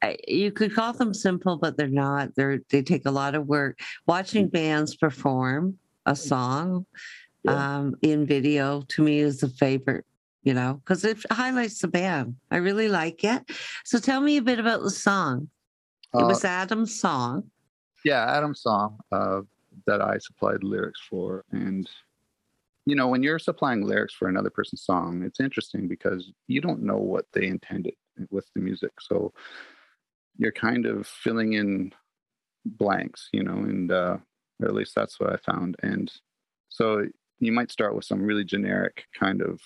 I- 0.02 0.18
you 0.30 0.50
could 0.52 0.74
call 0.74 0.94
them 0.94 1.14
simple, 1.14 1.58
but 1.58 1.76
they're 1.76 1.90
not. 2.08 2.34
They're 2.36 2.60
they 2.70 2.82
take 2.82 3.06
a 3.06 3.12
lot 3.12 3.36
of 3.36 3.48
work. 3.48 3.80
Watching 4.08 4.48
bands 4.48 4.96
perform 4.96 5.78
a 6.06 6.16
song 6.16 6.86
Yeah. 7.44 7.52
um, 7.80 7.96
in 8.02 8.26
video 8.26 8.84
to 8.94 9.04
me 9.04 9.20
is 9.20 9.44
a 9.44 9.50
favorite, 9.50 10.06
you 10.44 10.54
know, 10.54 10.76
because 10.76 11.04
it 11.04 11.18
highlights 11.32 11.80
the 11.82 11.90
band. 11.90 12.36
I 12.50 12.58
really 12.58 12.88
like 12.88 13.26
it. 13.26 13.42
So 13.84 14.00
tell 14.00 14.22
me 14.22 14.38
a 14.38 14.42
bit 14.42 14.58
about 14.60 14.82
the 14.84 14.90
song. 15.10 15.50
It 16.14 16.24
Uh, 16.24 16.28
was 16.28 16.46
Adam's 16.46 16.98
song. 16.98 17.52
yeah, 18.06 18.24
Adam's 18.38 18.62
song 18.62 19.00
uh, 19.12 19.42
that 19.86 20.02
I 20.02 20.18
supplied 20.20 20.64
lyrics 20.64 21.02
for, 21.10 21.44
and 21.52 21.90
you 22.86 22.96
know, 22.96 23.08
when 23.08 23.24
you're 23.24 23.40
supplying 23.40 23.84
lyrics 23.84 24.14
for 24.14 24.28
another 24.28 24.50
person's 24.50 24.84
song, 24.84 25.24
it's 25.24 25.40
interesting 25.40 25.88
because 25.88 26.32
you 26.48 26.62
don't 26.62 26.84
know 26.84 26.98
what 26.98 27.26
they 27.34 27.48
intended 27.48 27.96
with 28.30 28.46
the 28.54 28.62
music, 28.62 28.92
so 29.00 29.34
you're 30.38 30.52
kind 30.52 30.86
of 30.86 31.08
filling 31.08 31.54
in 31.54 31.94
blanks, 32.66 33.30
you 33.32 33.44
know, 33.44 33.54
and 33.54 33.92
uh, 33.92 34.18
or 34.62 34.68
at 34.68 34.74
least 34.74 34.96
that's 34.96 35.20
what 35.20 35.32
I 35.32 35.38
found, 35.38 35.76
and 35.84 36.12
so 36.70 37.06
you 37.40 37.52
might 37.52 37.72
start 37.72 37.96
with 37.96 38.06
some 38.06 38.22
really 38.22 38.46
generic 38.46 39.06
kind 39.20 39.42
of, 39.42 39.60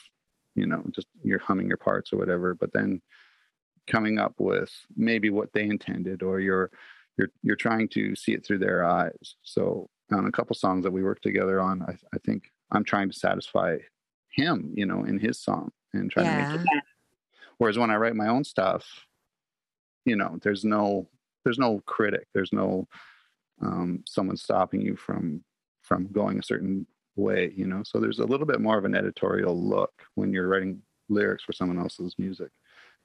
you 0.56 0.66
know, 0.66 0.84
just 0.92 1.08
you're 1.24 1.40
humming 1.40 1.68
your 1.68 1.78
parts 1.78 2.12
or 2.12 2.18
whatever, 2.18 2.54
but 2.54 2.74
then 2.74 3.02
coming 3.88 4.20
up 4.20 4.34
with 4.40 4.72
maybe 4.96 5.30
what 5.30 5.54
they 5.54 5.64
intended 5.64 6.24
or 6.24 6.40
you're 6.40 6.72
you're 7.18 7.30
you're 7.44 7.56
trying 7.56 7.88
to 7.90 8.16
see 8.16 8.34
it 8.34 8.46
through 8.46 8.60
their 8.60 8.84
eyes. 8.84 9.36
So 9.44 9.90
on 10.12 10.26
a 10.26 10.32
couple 10.32 10.56
songs 10.56 10.84
that 10.84 10.92
we 10.92 11.04
worked 11.04 11.24
together 11.24 11.60
on 11.60 11.82
i, 11.84 11.98
I 12.14 12.20
think 12.20 12.52
i'm 12.72 12.84
trying 12.84 13.10
to 13.10 13.18
satisfy 13.18 13.78
him 14.30 14.72
you 14.76 14.86
know 14.86 15.04
in 15.04 15.20
his 15.20 15.40
song 15.40 15.72
and 15.94 16.12
trying 16.12 16.26
to 16.26 16.58
make 16.58 16.62
it 16.62 16.84
whereas 17.58 17.78
when 17.78 17.92
i 17.92 17.96
write 17.96 18.16
my 18.16 18.28
own 18.28 18.44
stuff 18.44 19.06
you 20.06 20.16
know 20.16 20.38
there's 20.42 20.64
no 20.64 21.08
there's 21.48 21.58
no 21.58 21.82
critic. 21.86 22.28
There's 22.34 22.52
no 22.52 22.90
um, 23.62 24.04
someone 24.06 24.36
stopping 24.36 24.82
you 24.82 24.98
from 24.98 25.46
from 25.82 26.08
going 26.12 26.38
a 26.38 26.44
certain 26.44 26.86
way 27.16 27.54
you 27.56 27.66
know? 27.66 27.84
So 27.86 28.00
there's 28.00 28.20
a 28.20 28.26
little 28.26 28.46
bit 28.46 28.60
more 28.60 28.78
of 28.78 28.84
an 28.84 28.94
editorial 28.94 29.58
look 29.58 29.94
when 30.16 30.34
you're 30.34 30.50
writing 30.50 30.82
lyrics 31.08 31.46
for 31.46 31.54
someone 31.54 31.80
else's 31.80 32.16
music. 32.18 32.50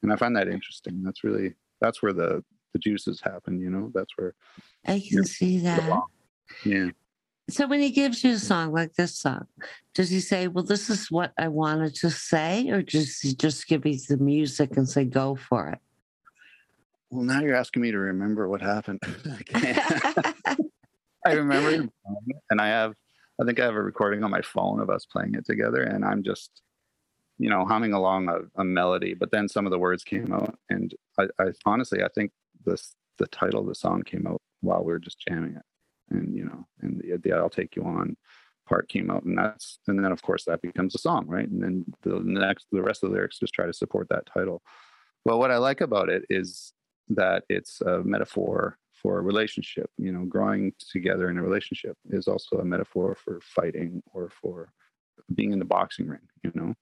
And 0.03 0.13
i 0.13 0.17
find 0.17 0.35
that 0.35 0.49
interesting. 0.49 1.05
That's 1.05 1.23
really 1.23 1.55
that's 1.81 2.03
where 2.03 2.13
the 2.13 2.43
the 2.73 2.81
juices 2.81 3.21
happen 3.21 3.61
you 3.61 3.71
know? 3.71 3.93
That's 3.95 4.11
where 4.17 4.35
I 4.89 5.01
can 5.09 5.25
see 5.25 5.59
that. 5.59 6.03
yeah 6.65 6.89
So 7.53 7.67
when 7.67 7.81
he 7.81 7.91
gives 7.91 8.25
you 8.25 8.33
a 8.33 8.39
song 8.39 8.73
like 8.73 8.95
this 8.95 9.19
song, 9.19 9.47
does 9.95 10.09
he 10.09 10.21
say, 10.21 10.49
"Well, 10.49 10.65
this 10.65 10.89
is 10.89 11.11
what 11.11 11.33
I 11.39 11.49
wanted 11.49 11.95
to 11.97 12.11
say," 12.11 12.71
or 12.71 12.83
does 12.83 13.19
he 13.21 13.35
just 13.35 13.69
give 13.69 13.85
you 13.85 13.99
the 14.09 14.17
music 14.17 14.77
and 14.77 14.89
say, 14.89 15.05
"Go 15.05 15.37
for 15.37 15.69
it"? 15.69 15.79
well 17.13 17.25
now 17.25 17.41
you're 17.41 17.55
asking 17.55 17.83
me 17.83 17.91
to 17.91 17.99
remember 17.99 18.49
what 18.49 18.63
happened 18.63 18.99
I 19.55 20.35
I 21.27 21.33
remember, 21.35 21.89
and 22.51 22.61
I 22.61 22.67
have, 22.69 22.95
I 23.41 23.45
think 23.45 23.61
I 23.61 23.65
have 23.65 23.77
a 23.77 23.83
recording 23.83 24.25
on 24.25 24.31
my 24.33 24.41
phone 24.43 24.81
of 24.81 24.91
us 24.91 25.05
playing 25.05 25.35
it 25.35 25.47
together, 25.47 25.83
and 25.83 26.05
I'm 26.05 26.25
just, 26.25 26.63
you 27.39 27.49
know, 27.49 27.65
humming 27.65 27.93
along 27.93 28.29
a, 28.29 28.61
a 28.61 28.65
melody. 28.65 29.15
But 29.15 29.31
then 29.31 29.49
some 29.49 29.65
of 29.65 29.71
the 29.71 29.79
words 29.79 30.03
came 30.03 30.33
out, 30.33 30.59
and 30.69 30.93
I, 31.21 31.29
I 31.39 31.45
honestly, 31.65 32.03
I 32.03 32.09
think 32.15 32.33
this 32.65 32.97
the 33.19 33.29
title 33.29 33.61
of 33.61 33.67
the 33.67 33.75
song 33.77 34.03
came 34.03 34.27
out 34.27 34.41
while 34.63 34.83
we 34.83 34.93
were 34.93 34.99
just 34.99 35.23
jamming 35.29 35.55
it, 35.55 35.63
and 36.13 36.35
you 36.35 36.45
know, 36.45 36.67
and 36.81 37.01
the, 37.01 37.17
the 37.17 37.33
"I'll 37.33 37.51
Take 37.51 37.77
You 37.77 37.85
On" 37.85 38.17
part 38.69 38.89
came 38.89 39.11
out, 39.11 39.25
and 39.25 39.37
that's, 39.37 39.79
and 39.89 40.03
then 40.03 40.13
of 40.13 40.23
course 40.23 40.45
that 40.45 40.63
becomes 40.63 40.95
a 40.95 40.99
song, 40.99 41.27
right? 41.27 41.49
And 41.49 41.63
then 41.63 41.85
the 42.03 42.21
next, 42.21 42.67
the 42.71 42.83
rest 42.83 43.03
of 43.03 43.11
the 43.11 43.15
lyrics 43.15 43.39
just 43.39 43.53
try 43.55 43.67
to 43.67 43.73
support 43.73 44.09
that 44.11 44.27
title. 44.27 44.63
But 45.25 45.39
what 45.39 45.51
I 45.51 45.59
like 45.59 45.81
about 45.81 46.09
it 46.09 46.25
is 46.31 46.73
that 47.09 47.45
it's 47.49 47.81
a 47.81 48.03
metaphor 48.05 48.79
for 48.93 49.19
a 49.19 49.23
relationship. 49.23 49.91
You 49.99 50.13
know, 50.13 50.25
growing 50.25 50.73
together 50.91 51.29
in 51.29 51.39
a 51.39 51.43
relationship 51.43 51.97
is 52.11 52.29
also 52.29 52.59
a 52.59 52.65
metaphor 52.65 53.17
for 53.17 53.41
fighting 53.43 54.03
or 54.13 54.31
for 54.31 54.73
being 55.35 55.53
in 55.53 55.59
the 55.59 55.65
boxing 55.65 56.09
ring, 56.09 56.29
you 56.43 56.53
know. 56.55 56.75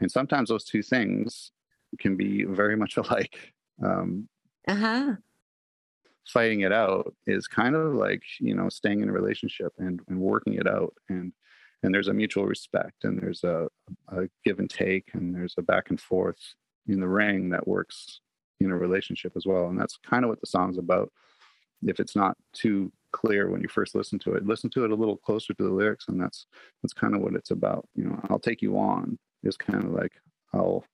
And 0.00 0.10
sometimes 0.10 0.48
those 0.48 0.64
two 0.64 0.82
things 0.82 1.52
can 1.98 2.16
be 2.16 2.44
very 2.44 2.76
much 2.76 2.96
alike. 3.02 3.52
Um, 3.84 4.28
Uh-huh. 4.68 5.16
Fighting 6.26 6.60
it 6.60 6.72
out 6.72 7.14
is 7.26 7.46
kind 7.46 7.74
of 7.74 7.94
like 7.94 8.22
you 8.40 8.54
know 8.54 8.68
staying 8.68 9.00
in 9.00 9.08
a 9.08 9.12
relationship 9.12 9.72
and, 9.78 10.00
and 10.08 10.18
working 10.18 10.54
it 10.54 10.66
out. 10.66 10.94
And 11.08 11.32
and 11.82 11.94
there's 11.94 12.08
a 12.08 12.14
mutual 12.14 12.46
respect 12.46 13.04
and 13.04 13.18
there's 13.20 13.44
a, 13.44 13.68
a 14.08 14.28
give 14.44 14.58
and 14.58 14.70
take 14.70 15.10
and 15.12 15.34
there's 15.34 15.54
a 15.58 15.62
back 15.62 15.90
and 15.90 16.00
forth 16.00 16.54
in 16.88 17.00
the 17.00 17.08
ring 17.08 17.50
that 17.50 17.68
works 17.68 18.20
in 18.60 18.70
a 18.70 18.76
relationship 18.76 19.32
as 19.36 19.46
well. 19.46 19.68
And 19.68 19.78
that's 19.78 19.98
kind 19.98 20.24
of 20.24 20.30
what 20.30 20.40
the 20.40 20.46
song's 20.46 20.78
about. 20.78 21.12
If 21.86 22.00
it's 22.00 22.16
not 22.16 22.36
too 22.54 22.90
clear 23.12 23.50
when 23.50 23.60
you 23.60 23.68
first 23.68 23.94
listen 23.94 24.18
to 24.18 24.34
it 24.34 24.46
listen 24.46 24.68
to 24.68 24.84
it 24.84 24.90
a 24.90 24.94
little 24.94 25.16
closer 25.16 25.54
to 25.54 25.62
the 25.62 25.70
lyrics 25.70 26.06
and 26.08 26.20
that's 26.20 26.46
that's 26.82 26.92
kind 26.92 27.14
of 27.14 27.20
what 27.20 27.34
it's 27.34 27.50
about. 27.50 27.88
You 27.94 28.04
know 28.04 28.20
i'll 28.28 28.38
take 28.38 28.62
you 28.62 28.78
on 28.78 29.18
is 29.42 29.56
kind 29.56 29.84
of 29.84 29.90
like 29.90 30.12
i'll 30.52 30.84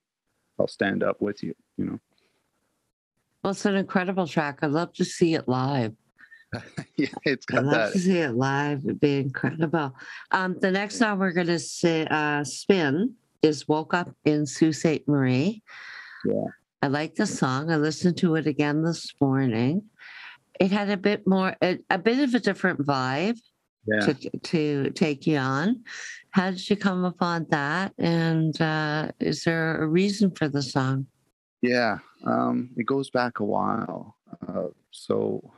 i'll 0.58 0.68
stand 0.68 1.02
up 1.02 1.20
with 1.20 1.42
you 1.42 1.54
you 1.76 1.84
know 1.84 1.98
Well, 3.42 3.52
it's 3.52 3.64
an 3.64 3.74
incredible 3.74 4.26
track. 4.26 4.58
I'd 4.62 4.70
love 4.70 4.92
to 4.94 5.04
see 5.04 5.34
it 5.34 5.48
live. 5.48 5.94
yeah 6.96 7.08
it's 7.24 7.46
I'd 7.50 7.64
love 7.64 7.72
that 7.72 7.92
to 7.92 7.98
see 7.98 8.18
it 8.18 8.34
live. 8.34 8.84
It'd 8.84 9.00
be 9.00 9.18
incredible. 9.18 9.94
Um, 10.30 10.56
the 10.60 10.70
next 10.70 10.98
song 10.98 11.18
we're 11.18 11.32
going 11.32 11.46
to 11.46 12.14
uh, 12.14 12.44
spin 12.44 13.14
is 13.40 13.66
Woke 13.66 13.94
Up 13.94 14.14
in 14.24 14.46
Sault 14.46 14.74
Ste. 14.74 15.08
Marie. 15.08 15.62
Yeah. 16.24 16.44
I 16.82 16.88
like 16.88 17.14
the 17.14 17.26
song. 17.26 17.70
I 17.70 17.76
listened 17.76 18.18
to 18.18 18.34
it 18.36 18.46
again 18.46 18.82
this 18.82 19.12
morning. 19.20 19.84
It 20.60 20.70
had 20.70 20.90
a 20.90 20.96
bit 20.96 21.26
more, 21.26 21.56
a, 21.62 21.78
a 21.90 21.98
bit 21.98 22.18
of 22.20 22.34
a 22.34 22.40
different 22.40 22.80
vibe 22.80 23.38
yeah 23.86 24.00
to, 24.00 24.14
to 24.38 24.90
take 24.90 25.26
you 25.26 25.38
on. 25.38 25.82
How 26.30 26.50
did 26.50 26.68
you 26.70 26.76
come 26.76 27.04
upon 27.04 27.46
that? 27.50 27.92
And 27.98 28.58
uh, 28.60 29.12
is 29.20 29.44
there 29.44 29.82
a 29.82 29.86
reason 29.86 30.30
for 30.30 30.48
the 30.48 30.62
song? 30.62 31.06
Yeah, 31.62 31.98
um, 32.24 32.70
it 32.76 32.84
goes 32.86 33.10
back 33.10 33.38
a 33.40 33.44
while. 33.44 34.16
Uh, 34.46 34.68
so 34.90 35.52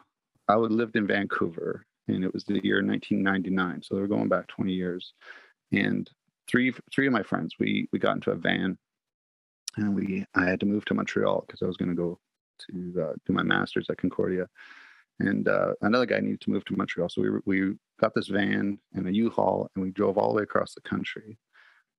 I 0.49 0.57
would 0.57 0.71
lived 0.73 0.97
in 0.97 1.07
Vancouver, 1.07 1.87
and 2.09 2.23
it 2.25 2.33
was 2.33 2.45
the 2.45 2.61
year 2.63 2.83
1999. 2.83 3.83
So 3.83 3.97
we're 3.97 4.07
going 4.07 4.29
back 4.29 4.47
20 4.49 4.73
years, 4.73 5.15
and 5.73 6.09
three 6.49 6.75
three 6.95 7.07
of 7.07 7.13
my 7.13 7.23
friends 7.23 7.55
we 7.59 7.89
we 7.93 7.99
got 7.99 8.17
into 8.17 8.33
a 8.33 8.37
van, 8.37 8.79
and 9.77 9.95
we 9.95 10.27
I 10.35 10.45
had 10.47 10.61
to 10.61 10.67
move 10.67 10.85
to 10.87 10.95
Montreal 10.95 11.45
because 11.47 11.63
I 11.63 11.67
was 11.67 11.77
going 11.79 11.91
to 11.91 11.95
go 11.95 12.21
to 12.71 13.03
uh, 13.03 13.15
do 13.27 13.33
my 13.33 13.43
master's 13.43 13.89
at 13.91 13.99
Concordia, 13.99 14.47
and 15.21 15.49
uh, 15.49 15.75
another 15.83 16.07
guy 16.07 16.21
needed 16.21 16.43
to 16.43 16.51
move 16.51 16.65
to 16.67 16.77
Montreal. 16.77 17.09
So 17.09 17.23
we 17.23 17.31
we 17.47 17.75
got 18.01 18.15
this 18.15 18.29
van 18.29 18.79
and 18.95 19.09
a 19.09 19.15
U-Haul, 19.15 19.69
and 19.75 19.85
we 19.85 19.91
drove 19.93 20.19
all 20.19 20.31
the 20.31 20.37
way 20.39 20.43
across 20.45 20.75
the 20.75 20.83
country. 20.83 21.39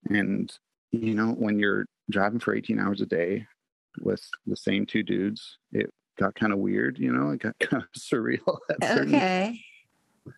And 0.10 0.52
you 0.92 1.16
know, 1.16 1.32
when 1.34 1.60
you're 1.60 1.88
driving 2.12 2.40
for 2.40 2.56
18 2.56 2.80
hours 2.80 3.02
a 3.02 3.06
day 3.08 3.48
with 4.02 4.28
the 4.46 4.56
same 4.56 4.86
two 4.86 5.04
dudes, 5.04 5.58
it 5.72 5.92
got 6.18 6.36
kind 6.36 6.54
of 6.54 6.60
weird, 6.60 6.98
you 6.98 7.12
know, 7.12 7.32
it 7.32 7.40
got 7.40 7.58
kind 7.60 7.84
of 7.84 7.90
surreal. 8.00 8.58
Okay. 8.84 9.60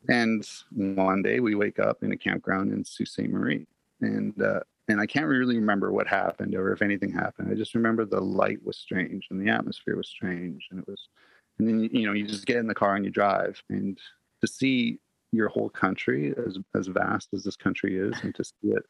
And 0.10 0.48
one 0.72 1.22
day 1.22 1.39
we 1.39 1.56
wake 1.56 1.80
up 1.80 2.04
in 2.04 2.12
a 2.12 2.17
campground 2.17 2.72
in 2.72 2.84
Sault 2.84 3.08
Ste. 3.08 3.30
Marie. 3.30 3.65
And 4.02 4.39
uh, 4.41 4.60
and 4.89 5.02
I 5.02 5.06
can't 5.06 5.26
really 5.26 5.58
remember 5.58 5.91
what 5.91 6.08
happened 6.08 6.56
or 6.56 6.72
if 6.72 6.82
anything 6.82 7.12
happened. 7.12 7.50
I 7.52 7.56
just 7.56 7.76
remember 7.76 8.06
the 8.06 8.22
light 8.22 8.63
was 8.63 8.78
strange 8.78 9.28
and 9.30 9.46
the 9.46 9.52
atmosphere 9.52 9.98
was 9.98 10.08
strange. 10.08 10.67
And 10.72 10.80
it 10.80 10.88
was 10.88 11.10
and 11.60 11.67
then 11.67 11.89
you 11.91 12.06
know, 12.06 12.13
you 12.13 12.26
just 12.26 12.46
get 12.46 12.58
in 12.58 12.67
the 12.67 12.76
car 12.76 12.96
and 12.96 13.06
you 13.06 13.12
drive 13.12 13.62
and 13.70 13.98
to 14.41 14.48
see 14.48 15.00
your 15.32 15.50
whole 15.50 15.70
country 15.70 16.34
as 16.46 16.58
as 16.76 16.88
vast 16.88 17.30
as 17.34 17.43
this 17.43 17.56
country 17.56 17.98
is 17.98 18.15
and 18.24 18.34
to 18.36 18.43
see 18.43 18.70
it 18.70 18.84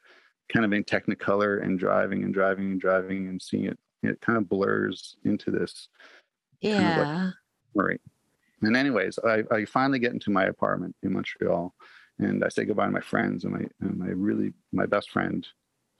kind 0.53 0.65
of 0.65 0.73
in 0.73 0.83
technicolor 0.83 1.63
and 1.63 1.79
driving 1.79 2.23
and 2.23 2.33
driving 2.33 2.71
and 2.71 2.81
driving 2.81 3.27
and 3.27 3.41
seeing 3.41 3.65
it 3.65 3.77
it 4.03 4.21
kind 4.21 4.37
of 4.37 4.47
blurs 4.49 5.17
into 5.23 5.51
this 5.51 5.89
of 6.63 6.69
like- 6.69 6.73
Yeah. 6.73 7.31
Right. 7.75 8.01
And 8.61 8.75
anyways, 8.75 9.19
I, 9.19 9.43
I 9.51 9.65
finally 9.65 9.99
get 9.99 10.13
into 10.13 10.31
my 10.31 10.45
apartment 10.45 10.95
in 11.03 11.13
Montreal 11.13 11.75
and 12.19 12.43
I 12.43 12.49
say 12.49 12.65
goodbye 12.65 12.85
to 12.87 12.91
my 12.91 13.01
friends 13.01 13.43
and 13.43 13.53
my 13.53 13.65
and 13.81 13.97
my 13.97 14.07
really 14.07 14.53
my 14.71 14.87
best 14.87 15.11
friend 15.11 15.47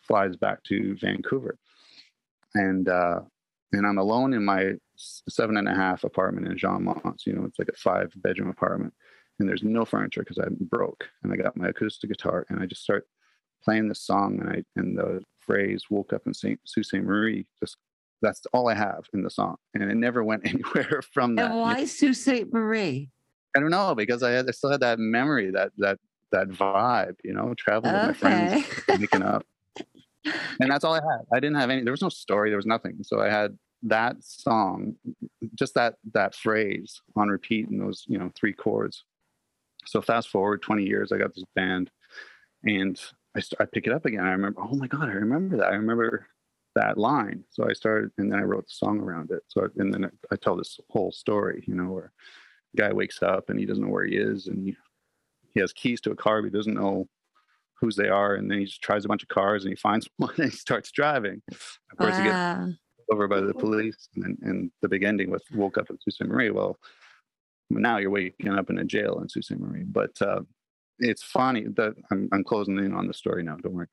flies 0.01 0.36
back 0.36 0.63
to 0.63 0.95
Vancouver. 0.99 1.57
And 2.55 2.89
uh 2.89 3.21
and 3.73 3.86
I'm 3.86 3.97
alone 3.99 4.33
in 4.33 4.43
my 4.43 4.73
seven 4.95 5.57
and 5.57 5.67
a 5.67 5.75
half 5.75 6.03
apartment 6.03 6.47
in 6.47 6.57
Jean 6.57 6.86
Mont. 6.86 7.21
You 7.25 7.33
know, 7.33 7.43
it's 7.45 7.60
like 7.60 7.69
a 7.69 7.77
five 7.77 8.12
bedroom 8.15 8.49
apartment. 8.49 8.93
And 9.39 9.47
there's 9.47 9.62
no 9.62 9.86
furniture 9.86 10.21
because 10.21 10.39
I'm 10.39 10.57
broke. 10.60 11.07
And 11.21 11.31
I 11.31 11.36
got 11.36 11.55
my 11.57 11.67
acoustic 11.67 12.10
guitar 12.10 12.45
and 12.49 12.60
I 12.60 12.65
just 12.65 12.81
start 12.81 13.05
playing 13.63 13.88
this 13.88 14.01
song 14.01 14.39
and 14.39 14.49
I 14.49 14.63
and 14.75 14.97
the 14.97 15.21
phrase 15.39 15.86
woke 15.91 16.12
up 16.13 16.23
in 16.25 16.33
Saint 16.33 16.60
Sault 16.65 16.86
Ste. 16.88 16.95
Marie 17.03 17.45
just 17.60 17.77
that's 18.21 18.41
all 18.53 18.67
I 18.69 18.73
have 18.75 19.06
in 19.13 19.21
the 19.23 19.30
song. 19.30 19.58
And 19.73 19.84
it 19.84 19.95
never 19.95 20.23
went 20.23 20.45
anywhere 20.45 21.01
from 21.13 21.36
that. 21.36 21.51
And 21.51 21.60
why 21.60 21.86
Sault 21.86 22.15
Ste. 22.15 22.51
Marie? 22.51 23.10
I 23.56 23.60
don't 23.60 23.71
know 23.71 23.95
because 23.95 24.23
I 24.23 24.32
had 24.32 24.47
I 24.47 24.51
still 24.51 24.69
had 24.71 24.82
that 24.82 24.99
memory, 24.99 25.51
that 25.51 25.71
that 25.77 25.97
that 26.32 26.49
vibe, 26.49 27.15
you 27.23 27.34
know, 27.34 27.53
traveling 27.58 27.93
with 27.93 28.03
my 28.03 28.13
friends, 28.13 28.65
Okay. 28.89 28.97
waking 28.99 29.23
up, 29.23 29.43
and 30.60 30.69
that's 30.69 30.84
all 30.84 30.93
I 30.93 30.97
had. 31.01 31.21
I 31.34 31.39
didn't 31.39 31.56
have 31.58 31.69
any. 31.69 31.84
There 31.84 31.93
was 31.93 32.01
no 32.01 32.10
story. 32.10 32.49
There 32.49 32.58
was 32.58 32.65
nothing. 32.65 32.97
So 33.03 33.21
I 33.21 33.30
had 33.30 33.58
that 33.84 34.17
song, 34.23 34.95
just 35.56 35.73
that 35.75 35.95
that 36.13 36.36
phrase 36.36 37.01
on 37.15 37.30
repeat 37.30 37.67
in 37.69 37.77
those 37.80 38.03
you 38.08 38.17
know 38.19 38.32
three 38.36 38.53
chords. 38.53 39.03
So 39.86 40.01
fast 40.01 40.30
forward 40.30 40.62
twenty 40.62 40.84
years, 40.84 41.12
I 41.12 41.17
got 41.17 41.34
this 41.34 41.45
band, 41.56 41.89
and 42.63 42.99
I 43.36 43.39
st- 43.39 43.62
I 43.62 43.65
pick 43.65 43.88
it 43.88 43.93
up 43.93 44.06
again. 44.06 44.23
I 44.23 44.32
remember, 44.32 44.62
oh 44.62 44.75
my 44.75 44.88
god, 44.88 45.10
I 45.10 45.13
remember 45.13 45.58
that. 45.58 45.67
I 45.67 45.75
remember 45.75 46.27
that 46.78 46.98
line. 46.98 47.44
So 47.50 47.68
I 47.70 47.74
started, 47.74 48.12
and 48.18 48.32
then 48.32 48.40
I 48.40 48.44
wrote 48.44 48.68
the 48.68 48.74
song 48.74 49.00
around 49.00 49.32
it. 49.32 49.44
So 49.48 49.68
and 49.78 49.94
then 49.94 50.10
I 50.32 50.36
tell 50.36 50.56
this 50.56 50.80
whole 50.90 51.12
story, 51.12 51.63
you 51.68 51.76
know, 51.76 51.92
where 51.92 52.12
guy 52.78 52.94
wakes 52.94 53.22
up 53.22 53.50
and 53.50 53.60
he 53.60 53.66
doesn't 53.66 53.84
know 53.84 53.90
where 53.90 54.06
he 54.06 54.16
is 54.16 54.48
and 54.48 54.63
he, 54.63 54.76
he 55.54 55.60
has 55.60 55.74
keys 55.74 56.00
to 56.02 56.12
a 56.12 56.16
car 56.16 56.42
but 56.42 56.52
he 56.52 56.58
doesn't 56.58 56.76
know 56.76 57.08
whose 57.80 57.96
they 57.96 58.10
are 58.10 58.36
and 58.36 58.50
then 58.50 58.60
he 58.60 58.66
just 58.66 58.82
tries 58.82 59.04
a 59.04 59.08
bunch 59.08 59.24
of 59.24 59.30
cars 59.30 59.63
and 59.63 59.72
he 59.72 59.76
finds 59.76 60.08
one 60.18 60.34
and 60.38 60.52
he 60.52 60.58
starts 60.58 60.92
driving 60.92 61.42
of 61.52 61.98
course 61.98 62.18
he 62.18 62.24
gets 62.24 62.74
over 63.12 63.28
by 63.28 63.42
the 63.42 63.54
police 63.54 64.10
and 64.16 64.24
then 64.24 64.38
and 64.42 64.72
the 64.82 64.90
big 64.90 65.04
ending 65.04 65.30
with 65.30 65.44
woke 65.54 65.78
up 65.78 65.90
in 65.90 65.98
Sault 66.00 66.13
Ste. 66.13 66.28
Marie 66.28 66.52
well 66.52 66.78
now 67.70 67.98
you're 67.98 68.10
waking 68.10 68.50
up 68.50 68.70
in 68.70 68.78
a 68.78 68.86
jail 68.86 69.20
in 69.22 69.30
Sault 69.30 69.46
Ste. 69.46 69.60
Marie 69.60 69.84
but 69.84 70.12
uh, 70.22 70.42
it's 71.00 71.24
funny 71.24 71.66
that 71.76 71.94
I'm, 72.12 72.28
I'm 72.32 72.44
closing 72.44 72.78
in 72.80 72.94
on 72.94 73.08
the 73.08 73.13
story 73.13 73.44
now 73.44 73.58
don't 73.58 73.74
worry 73.74 73.88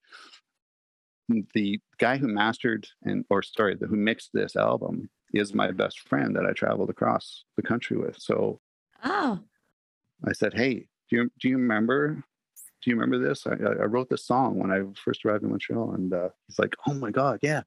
the 1.55 1.81
guy 1.99 2.17
who 2.17 2.29
mastered 2.29 2.87
and 3.03 3.25
or 3.31 3.43
sorry 3.43 3.75
the, 3.75 3.87
who 3.87 3.97
mixed 3.97 4.31
this 4.35 4.57
album 4.57 5.09
is 5.33 5.55
my 5.55 5.71
best 5.71 6.01
friend 6.01 6.37
that 6.37 6.47
I 6.47 6.53
traveled 6.53 6.91
across 6.91 7.45
the 7.57 7.63
country 7.63 7.97
with 7.97 8.17
so 8.19 8.61
Oh, 9.05 9.39
I 10.27 10.33
said, 10.33 10.55
"Hey, 10.55 10.87
do 11.11 11.17
you 11.17 11.31
do 11.39 11.49
you 11.49 11.59
remember? 11.59 12.25
Do 12.83 12.91
you 12.91 12.97
remember 12.97 13.19
this? 13.19 13.47
I, 13.47 13.53
I 13.53 13.85
wrote 13.85 14.11
this 14.11 14.27
song 14.27 14.59
when 14.59 14.71
I 14.71 14.83
first 14.95 15.25
arrived 15.25 15.45
in 15.45 15.51
Montreal." 15.51 15.93
And 15.93 16.13
uh, 16.13 16.31
he's 16.47 16.59
like, 16.59 16.75
"Oh 16.89 16.95
my 16.95 17.11
god, 17.11 17.41
yeah!" 17.43 17.63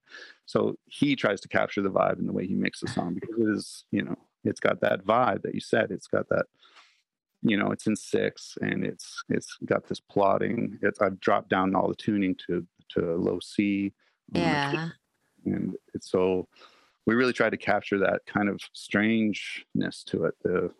So 0.45 0.75
he 0.85 1.15
tries 1.15 1.41
to 1.41 1.47
capture 1.47 1.81
the 1.81 1.91
vibe 1.91 2.19
in 2.19 2.25
the 2.25 2.33
way 2.33 2.47
he 2.47 2.55
makes 2.55 2.79
the 2.79 2.87
song 2.87 3.13
because 3.13 3.37
it 3.37 3.49
is, 3.49 3.85
you 3.91 4.03
know, 4.03 4.15
it's 4.43 4.59
got 4.59 4.81
that 4.81 5.05
vibe 5.05 5.43
that 5.43 5.53
you 5.53 5.61
said. 5.61 5.91
It's 5.91 6.07
got 6.07 6.27
that, 6.29 6.45
you 7.43 7.57
know, 7.57 7.71
it's 7.71 7.87
in 7.87 7.95
six 7.95 8.57
and 8.61 8.83
it's 8.83 9.23
it's 9.29 9.57
got 9.65 9.87
this 9.87 9.99
plotting. 9.99 10.79
It's 10.81 10.99
I've 10.99 11.19
dropped 11.19 11.49
down 11.49 11.75
all 11.75 11.89
the 11.89 11.95
tuning 11.95 12.35
to 12.47 12.65
to 12.89 13.15
low 13.15 13.39
C. 13.39 13.93
yeah. 14.31 14.89
and 15.45 15.75
it's 15.93 16.11
so 16.11 16.47
we 17.05 17.15
really 17.15 17.33
tried 17.33 17.51
to 17.51 17.57
capture 17.57 17.97
that 17.99 18.21
kind 18.25 18.49
of 18.49 18.59
strangeness 18.73 20.03
to 20.05 20.25
it 20.25 20.35
the 20.43 20.71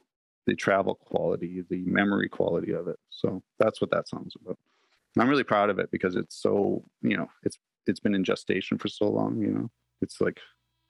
the 0.45 0.55
travel 0.55 0.95
quality 0.95 1.63
the 1.69 1.83
memory 1.85 2.29
quality 2.29 2.73
of 2.73 2.87
it 2.87 2.97
so 3.09 3.41
that's 3.59 3.81
what 3.81 3.91
that 3.91 4.07
song's 4.07 4.33
about 4.41 4.57
and 5.15 5.23
i'm 5.23 5.29
really 5.29 5.43
proud 5.43 5.69
of 5.69 5.79
it 5.79 5.89
because 5.91 6.15
it's 6.15 6.41
so 6.41 6.83
you 7.01 7.17
know 7.17 7.27
it's 7.43 7.57
it's 7.85 7.99
been 7.99 8.15
in 8.15 8.23
gestation 8.23 8.77
for 8.77 8.87
so 8.87 9.07
long 9.09 9.39
you 9.39 9.51
know 9.51 9.69
it's 10.01 10.19
like 10.19 10.39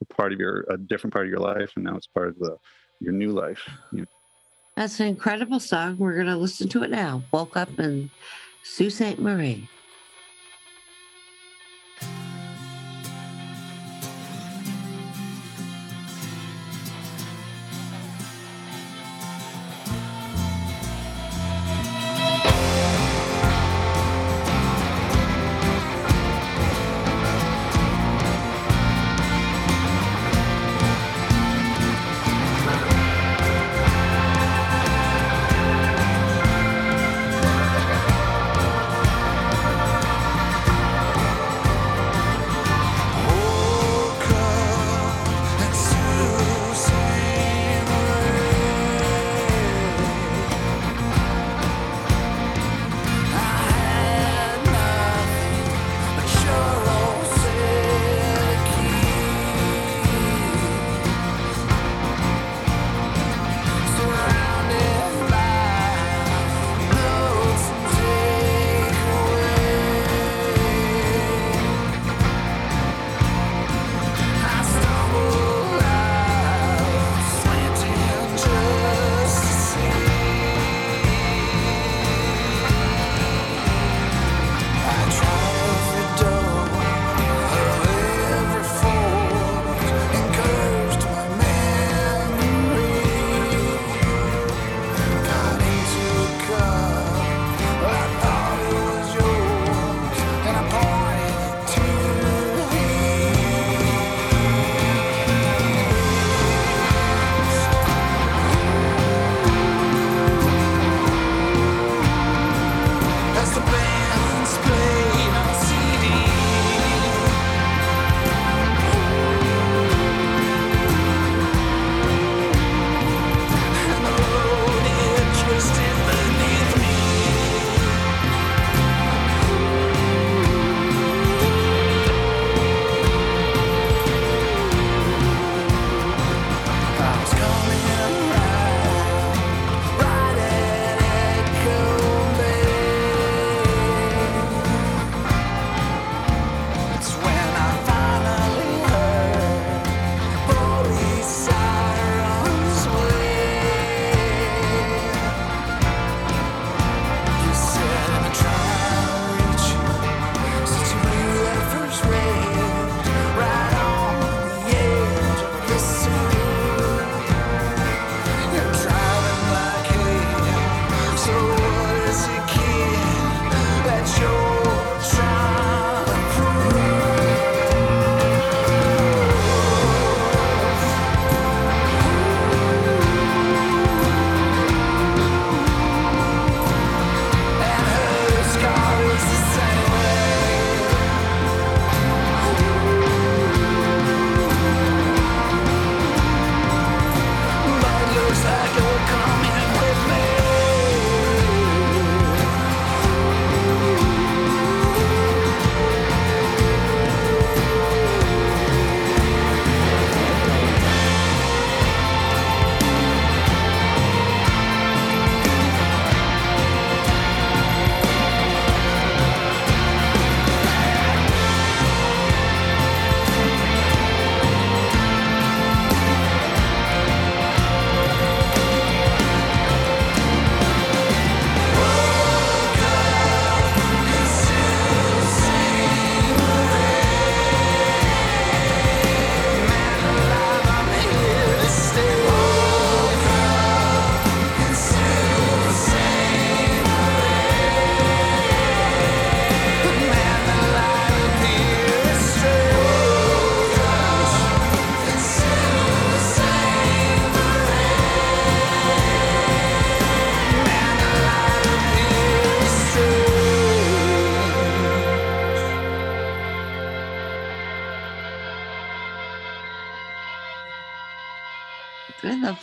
a 0.02 0.06
part 0.06 0.34
of 0.34 0.40
your 0.40 0.66
a 0.70 0.78
different 0.78 1.14
part 1.14 1.26
of 1.26 1.30
your 1.30 1.40
life 1.40 1.72
and 1.76 1.86
now 1.86 1.96
it's 1.96 2.08
part 2.08 2.30
of 2.30 2.40
the 2.40 2.58
your 3.00 3.14
new 3.14 3.32
life 3.32 3.70
you 3.92 4.02
know? 4.02 4.08
That's 4.78 5.00
an 5.00 5.08
incredible 5.08 5.60
song. 5.60 5.98
We're 5.98 6.14
going 6.14 6.28
to 6.28 6.38
listen 6.38 6.70
to 6.70 6.84
it 6.84 6.92
now. 6.92 7.24
Woke 7.32 7.58
up 7.58 7.80
in 7.80 8.12
Sault 8.64 8.92
Ste. 8.92 9.18
Marie. 9.18 9.68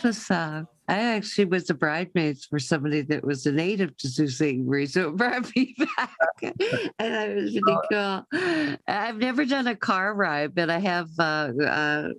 I 0.05 0.07
love 0.09 0.13
this 0.15 0.27
song. 0.27 0.67
I 0.87 0.99
actually 0.99 1.45
was 1.45 1.67
a 1.71 1.73
bridesmaid 1.73 2.37
for 2.47 2.59
somebody 2.59 3.01
that 3.01 3.25
was 3.25 3.47
a 3.47 3.51
native 3.51 3.97
to 3.97 4.07
Sault 4.07 4.29
Ste. 4.29 4.57
Marie, 4.59 4.85
so 4.85 5.09
it 5.09 5.15
brought 5.15 5.49
me 5.55 5.75
back. 5.97 6.53
and 6.99 7.15
I 7.15 7.33
was 7.33 7.55
really 7.65 7.77
cool. 7.91 8.77
I've 8.87 9.17
never 9.17 9.45
done 9.45 9.65
a 9.65 9.75
car 9.75 10.13
ride, 10.13 10.53
but 10.53 10.69
I 10.69 10.77
have 10.77 11.07
uh, 11.17 11.49
uh, 11.59 12.09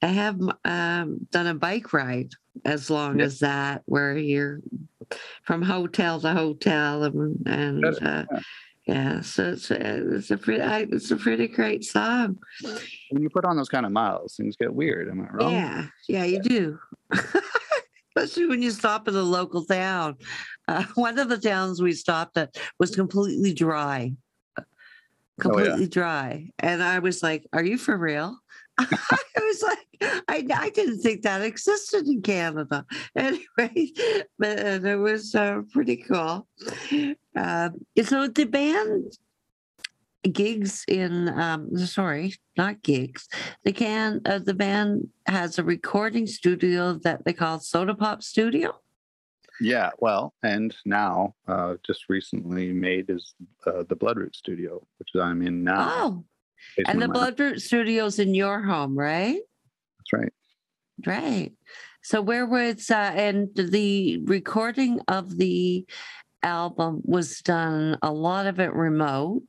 I 0.00 0.06
have 0.06 0.40
um, 0.64 1.26
done 1.30 1.48
a 1.48 1.54
bike 1.54 1.92
ride 1.92 2.30
as 2.64 2.88
long 2.88 3.18
Yeah. 3.18 3.26
as 3.26 3.40
that, 3.40 3.82
where 3.84 4.16
you're 4.16 4.60
from 5.42 5.60
hotel 5.60 6.18
to 6.22 6.32
hotel 6.32 7.04
and 7.04 7.46
and 7.46 7.84
uh, 7.84 8.24
Yeah. 8.88 8.94
yeah. 9.14 9.20
So 9.20 9.52
it's 9.52 9.70
a, 9.70 10.14
it's 10.16 10.30
a 10.30 10.36
pretty 10.36 10.62
I- 10.62 10.86
it's 10.90 11.10
a 11.10 11.16
pretty 11.16 11.46
great 11.48 11.84
song. 11.84 12.38
When 13.10 13.22
you 13.22 13.30
put 13.30 13.44
on 13.44 13.56
those 13.56 13.68
kind 13.68 13.86
of 13.86 13.92
miles, 13.92 14.36
things 14.36 14.56
get 14.56 14.74
weird. 14.74 15.08
Am 15.08 15.20
I 15.20 15.28
wrong? 15.32 15.52
Yeah, 15.52 15.86
yeah, 16.08 16.24
you 16.24 16.40
do. 16.40 16.78
Especially 18.16 18.46
when 18.46 18.62
you 18.62 18.70
stop 18.72 19.06
in 19.06 19.14
a 19.14 19.22
local 19.22 19.64
town. 19.64 20.16
Uh, 20.66 20.84
one 20.94 21.18
of 21.18 21.28
the 21.28 21.38
towns 21.38 21.80
we 21.80 21.92
stopped 21.92 22.36
at 22.36 22.56
was 22.80 22.94
completely 22.94 23.54
dry, 23.54 24.12
completely 25.40 25.86
dry, 25.86 26.50
and 26.58 26.82
I 26.82 26.98
was 26.98 27.22
like, 27.22 27.46
"Are 27.52 27.62
you 27.62 27.78
for 27.78 27.96
real?" 27.96 28.38
I 28.78 29.40
was 29.40 29.62
like, 29.62 30.22
I, 30.28 30.46
I 30.54 30.70
didn't 30.70 31.00
think 31.00 31.22
that 31.22 31.42
existed 31.42 32.06
in 32.06 32.22
Canada. 32.22 32.86
Anyway, 33.16 33.92
but 34.38 34.58
uh, 34.58 34.86
it 34.86 34.98
was 34.98 35.34
uh, 35.34 35.62
pretty 35.72 35.96
cool. 35.96 36.46
Um, 37.36 37.84
so 38.02 38.28
the 38.28 38.44
band 38.44 39.12
gigs 40.32 40.84
in 40.88 41.28
um 41.28 41.74
sorry 41.76 42.34
not 42.56 42.82
gigs 42.82 43.28
the 43.64 43.72
can 43.72 44.20
uh, 44.26 44.38
the 44.38 44.52
band 44.52 45.08
has 45.26 45.58
a 45.58 45.64
recording 45.64 46.26
studio 46.26 46.92
that 46.92 47.24
they 47.24 47.32
call 47.32 47.60
soda 47.60 47.94
pop 47.94 48.22
studio 48.22 48.74
Yeah, 49.60 49.90
well, 49.98 50.34
and 50.42 50.74
now 50.84 51.34
uh, 51.48 51.74
just 51.84 52.08
recently 52.08 52.72
made 52.72 53.10
is 53.10 53.34
uh, 53.66 53.82
the 53.88 53.96
Bloodroot 53.96 54.36
Studio, 54.36 54.86
which 54.98 55.08
I'm 55.20 55.42
in 55.42 55.64
now. 55.64 55.90
oh 55.90 56.24
based 56.76 56.88
and 56.88 57.00
the 57.00 57.06
bloodroot 57.06 57.60
studios 57.60 58.18
in 58.18 58.34
your 58.34 58.62
home 58.62 58.98
right? 58.98 59.40
That's 59.98 60.12
right. 60.12 60.32
right. 61.06 61.52
So 62.02 62.22
where 62.22 62.46
was 62.46 62.90
uh 62.90 63.12
and 63.14 63.48
the 63.54 64.22
recording 64.24 65.00
of 65.08 65.36
the 65.36 65.86
album 66.42 67.02
was 67.04 67.40
done 67.40 67.98
a 68.02 68.12
lot 68.12 68.46
of 68.46 68.60
it 68.60 68.72
remote? 68.72 69.42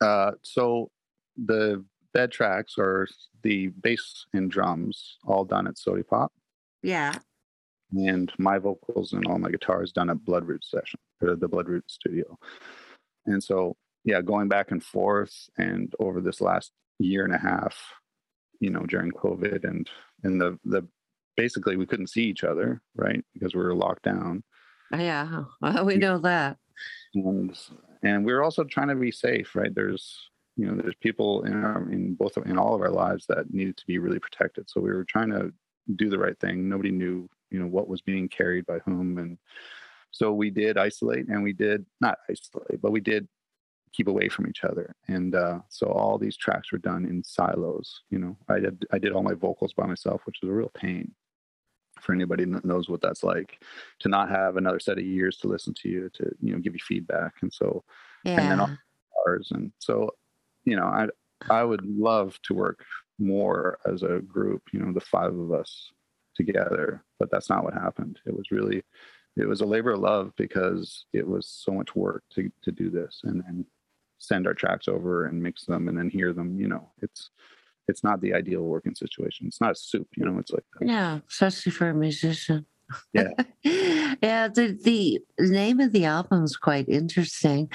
Uh, 0.00 0.32
so 0.42 0.90
the 1.36 1.84
bed 2.12 2.30
tracks 2.30 2.74
are 2.78 3.06
the 3.42 3.68
bass 3.68 4.26
and 4.32 4.50
drums 4.50 5.18
all 5.24 5.44
done 5.44 5.66
at 5.66 5.78
Sody 5.78 6.02
Pop, 6.02 6.32
yeah. 6.86 7.14
And 7.92 8.32
my 8.38 8.58
vocals 8.58 9.12
and 9.12 9.26
all 9.26 9.38
my 9.38 9.50
guitars 9.50 9.90
done 9.90 10.08
at 10.08 10.18
Bloodroot 10.18 10.62
Session, 10.62 11.00
or 11.20 11.34
the 11.34 11.48
Bloodroot 11.48 11.82
Studio. 11.88 12.38
And 13.26 13.42
so, 13.42 13.76
yeah, 14.06 14.22
going 14.22 14.48
back 14.48 14.70
and 14.70 14.82
forth, 14.82 15.50
and 15.58 15.92
over 15.98 16.20
this 16.20 16.40
last 16.40 16.70
year 16.98 17.24
and 17.24 17.34
a 17.34 17.38
half, 17.38 17.76
you 18.60 18.70
know, 18.70 18.86
during 18.86 19.10
COVID 19.10 19.64
and 19.64 19.90
and 20.22 20.40
the 20.40 20.58
the 20.64 20.86
basically 21.36 21.76
we 21.76 21.86
couldn't 21.86 22.06
see 22.06 22.22
each 22.22 22.44
other, 22.44 22.80
right, 22.94 23.22
because 23.34 23.54
we 23.54 23.62
were 23.62 23.74
locked 23.74 24.04
down. 24.04 24.42
yeah 24.96 25.42
we 25.84 25.96
know 25.96 26.18
that. 26.18 26.56
And 27.14 27.58
and 28.02 28.24
we're 28.24 28.42
also 28.42 28.62
trying 28.64 28.88
to 28.88 28.94
be 28.94 29.10
safe 29.10 29.54
right? 29.56 29.74
There's 29.74 30.30
you 30.56 30.66
know 30.66 30.80
there's 30.80 30.94
people 31.00 31.42
in 31.42 31.64
our 31.64 31.90
in 31.90 32.14
both 32.14 32.36
of- 32.36 32.46
in 32.46 32.56
all 32.56 32.74
of 32.74 32.80
our 32.80 32.90
lives 32.90 33.26
that 33.26 33.52
needed 33.52 33.76
to 33.76 33.86
be 33.86 33.98
really 33.98 34.20
protected. 34.20 34.70
So 34.70 34.80
we 34.80 34.92
were 34.92 35.04
trying 35.04 35.30
to 35.30 35.52
do 35.96 36.08
the 36.08 36.18
right 36.18 36.38
thing. 36.38 36.68
Nobody 36.68 36.92
knew 36.92 37.28
you 37.50 37.58
know 37.58 37.66
what 37.66 37.88
was 37.88 38.02
being 38.02 38.28
carried 38.28 38.66
by 38.66 38.78
whom. 38.84 39.18
And 39.18 39.36
so 40.12 40.32
we 40.32 40.50
did 40.50 40.78
isolate 40.78 41.26
and 41.26 41.42
we 41.42 41.52
did 41.52 41.84
not 42.00 42.18
isolate 42.30 42.80
but 42.80 42.92
we 42.92 43.00
did 43.00 43.26
keep 43.96 44.08
away 44.08 44.28
from 44.28 44.46
each 44.48 44.64
other. 44.64 44.94
And 45.08 45.34
uh, 45.34 45.60
so 45.68 45.86
all 45.86 46.18
these 46.18 46.36
tracks 46.36 46.72
were 46.72 46.78
done 46.78 47.04
in 47.06 47.22
silos 47.24 48.02
you 48.10 48.18
know? 48.18 48.36
I 48.48 48.60
did 48.60 48.84
i 48.92 48.98
did 48.98 49.12
all 49.12 49.22
my 49.22 49.34
vocals 49.34 49.72
by 49.72 49.86
myself 49.86 50.22
which 50.24 50.38
was 50.42 50.50
a 50.50 50.52
real 50.54 50.70
pain 50.70 51.12
for 52.00 52.12
anybody 52.12 52.44
that 52.44 52.64
knows 52.64 52.88
what 52.88 53.00
that's 53.00 53.24
like 53.24 53.58
to 54.00 54.08
not 54.08 54.28
have 54.28 54.56
another 54.56 54.78
set 54.78 54.98
of 54.98 55.04
ears 55.04 55.38
to 55.38 55.48
listen 55.48 55.72
to 55.74 55.88
you 55.88 56.10
to 56.14 56.30
you 56.40 56.52
know 56.52 56.58
give 56.58 56.74
you 56.74 56.80
feedback. 56.80 57.34
And 57.42 57.52
so 57.52 57.84
then 58.24 58.58
yeah. 58.58 58.64
I'll- 58.64 58.78
ours. 59.26 59.50
And 59.52 59.72
so 59.78 60.10
you 60.64 60.76
know 60.76 60.86
i 60.86 61.06
i 61.48 61.62
would 61.62 61.84
love 61.86 62.38
to 62.42 62.54
work 62.54 62.84
more 63.18 63.78
as 63.90 64.02
a 64.02 64.20
group 64.20 64.62
you 64.72 64.80
know 64.80 64.92
the 64.92 65.00
five 65.00 65.34
of 65.34 65.52
us 65.52 65.90
together 66.34 67.02
but 67.18 67.30
that's 67.30 67.48
not 67.48 67.64
what 67.64 67.74
happened. 67.74 68.18
It 68.26 68.36
was 68.36 68.50
really 68.50 68.82
it 69.36 69.46
was 69.46 69.60
a 69.60 69.66
labor 69.66 69.92
of 69.92 70.00
love 70.00 70.32
because 70.36 71.04
it 71.12 71.26
was 71.26 71.46
so 71.46 71.72
much 71.72 71.94
work 71.94 72.24
to 72.34 72.50
to 72.62 72.72
do 72.72 72.90
this. 72.90 73.20
And 73.24 73.42
then 73.42 73.66
send 74.26 74.46
our 74.46 74.54
tracks 74.54 74.88
over 74.88 75.26
and 75.26 75.42
mix 75.42 75.64
them 75.64 75.88
and 75.88 75.96
then 75.98 76.08
hear 76.08 76.32
them 76.32 76.58
you 76.58 76.68
know 76.68 76.90
it's 77.02 77.30
it's 77.88 78.02
not 78.02 78.20
the 78.20 78.34
ideal 78.34 78.62
working 78.62 78.94
situation 78.94 79.46
it's 79.46 79.60
not 79.60 79.72
a 79.72 79.76
soup 79.76 80.08
you 80.16 80.24
know 80.24 80.38
it's 80.38 80.50
like 80.50 80.64
Yeah, 80.80 81.20
especially 81.28 81.72
for 81.72 81.88
a 81.88 81.94
musician. 81.94 82.66
Yeah. 83.12 83.30
yeah, 83.62 84.48
the, 84.48 84.78
the 84.84 85.20
name 85.38 85.80
of 85.80 85.92
the 85.92 86.04
album 86.04 86.44
is 86.44 86.56
quite 86.56 86.88
interesting. 86.88 87.70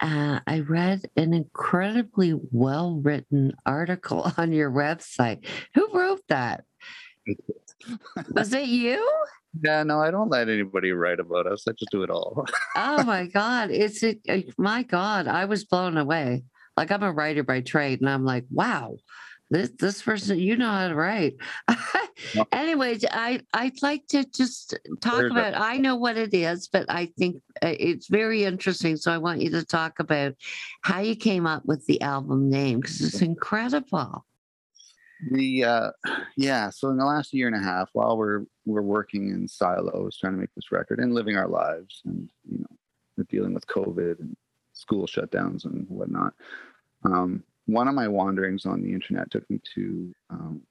Uh, 0.00 0.40
I 0.46 0.60
read 0.60 1.02
an 1.16 1.34
incredibly 1.34 2.34
well 2.50 3.00
written 3.02 3.54
article 3.66 4.30
on 4.36 4.52
your 4.52 4.70
website. 4.70 5.46
Who 5.74 5.88
wrote 5.92 6.22
that? 6.28 6.64
Was 8.34 8.52
it 8.52 8.66
you? 8.66 9.08
yeah 9.62 9.82
no 9.82 10.00
i 10.00 10.10
don't 10.10 10.30
let 10.30 10.48
anybody 10.48 10.92
write 10.92 11.20
about 11.20 11.46
us 11.46 11.68
i 11.68 11.72
just 11.72 11.90
do 11.90 12.02
it 12.02 12.08
all 12.08 12.46
Oh 12.74 13.04
my 13.04 13.26
God. 13.26 13.70
It's 13.70 14.02
a, 14.02 14.18
uh, 14.28 14.40
my 14.56 14.82
God. 14.82 15.28
I 15.28 15.44
was 15.44 15.64
blown 15.64 15.96
away. 15.98 16.42
Like 16.76 16.90
I'm 16.90 17.02
a 17.02 17.12
writer 17.12 17.42
by 17.42 17.60
trade, 17.60 18.00
and 18.00 18.08
I'm 18.08 18.24
like, 18.24 18.44
wow, 18.50 18.96
this 19.50 19.70
this 19.78 20.00
person, 20.00 20.38
you 20.38 20.56
know 20.56 20.70
how 20.70 20.88
to 20.88 20.94
write. 20.94 21.34
Anyways, 22.52 23.04
I 23.10 23.40
I'd 23.52 23.82
like 23.82 24.06
to 24.08 24.24
just 24.24 24.78
talk 25.02 25.18
There's 25.18 25.32
a- 25.32 25.34
about. 25.34 25.60
I 25.60 25.76
know 25.76 25.96
what 25.96 26.16
it 26.16 26.32
is, 26.32 26.68
but 26.68 26.86
I 26.88 27.12
think 27.18 27.42
uh, 27.62 27.74
it's 27.78 28.08
very 28.08 28.44
interesting. 28.44 28.96
So 28.96 29.12
I 29.12 29.18
want 29.18 29.42
you 29.42 29.50
to 29.50 29.64
talk 29.64 29.98
about 29.98 30.32
how 30.80 31.00
you 31.00 31.14
came 31.14 31.46
up 31.46 31.66
with 31.66 31.84
the 31.84 32.00
album 32.00 32.48
name 32.48 32.80
because 32.80 33.02
it's 33.02 33.20
incredible. 33.20 34.24
The 35.30 35.64
uh 35.64 35.90
yeah 36.36 36.70
so 36.70 36.88
in 36.88 36.96
the 36.96 37.04
last 37.04 37.32
year 37.32 37.46
and 37.46 37.56
a 37.56 37.62
half 37.62 37.88
while 37.92 38.16
we're 38.16 38.44
we're 38.64 38.82
working 38.82 39.30
in 39.30 39.46
silos 39.46 40.16
trying 40.18 40.32
to 40.32 40.38
make 40.38 40.54
this 40.54 40.72
record 40.72 40.98
and 40.98 41.14
living 41.14 41.36
our 41.36 41.48
lives 41.48 42.02
and 42.04 42.28
you 42.50 42.58
know 42.58 43.24
dealing 43.28 43.54
with 43.54 43.66
covid 43.66 44.18
and 44.20 44.36
school 44.72 45.06
shutdowns 45.06 45.64
and 45.64 45.86
whatnot 45.88 46.32
um 47.04 47.42
one 47.66 47.88
of 47.88 47.94
my 47.94 48.08
wanderings 48.08 48.66
on 48.66 48.82
the 48.82 48.92
internet 48.92 49.30
took 49.30 49.48
me 49.50 49.60
to 49.74 50.12
um 50.30 50.62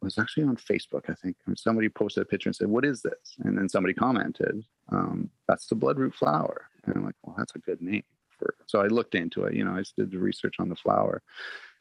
it 0.00 0.04
was 0.04 0.18
actually 0.18 0.44
on 0.44 0.56
facebook 0.56 1.10
i 1.10 1.14
think 1.14 1.36
somebody 1.56 1.88
posted 1.88 2.22
a 2.22 2.26
picture 2.26 2.48
and 2.48 2.56
said 2.56 2.68
what 2.68 2.84
is 2.84 3.02
this? 3.02 3.36
And 3.44 3.58
then 3.58 3.68
somebody 3.68 3.92
commented 3.92 4.64
um 4.90 5.30
that's 5.48 5.66
the 5.66 5.76
bloodroot 5.76 6.14
flower. 6.14 6.68
And 6.84 6.96
i'm 6.96 7.04
like 7.04 7.16
well 7.22 7.34
that's 7.36 7.54
a 7.54 7.58
good 7.58 7.82
name 7.82 8.04
for 8.38 8.54
so 8.66 8.80
i 8.80 8.86
looked 8.86 9.14
into 9.14 9.44
it 9.44 9.54
you 9.54 9.64
know 9.64 9.74
i 9.74 9.78
just 9.78 9.96
did 9.96 10.10
the 10.10 10.18
research 10.18 10.54
on 10.58 10.68
the 10.68 10.76
flower 10.76 11.22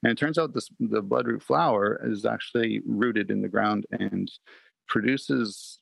and 0.04 0.12
it 0.12 0.18
turns 0.18 0.38
out 0.38 0.54
this 0.54 0.70
the 0.80 1.04
bloodroot 1.04 1.44
flower 1.44 2.02
is 2.04 2.26
actually 2.26 2.82
rooted 2.86 3.30
in 3.30 3.42
the 3.42 3.48
ground 3.48 3.86
and 3.92 4.32
produces 4.88 5.80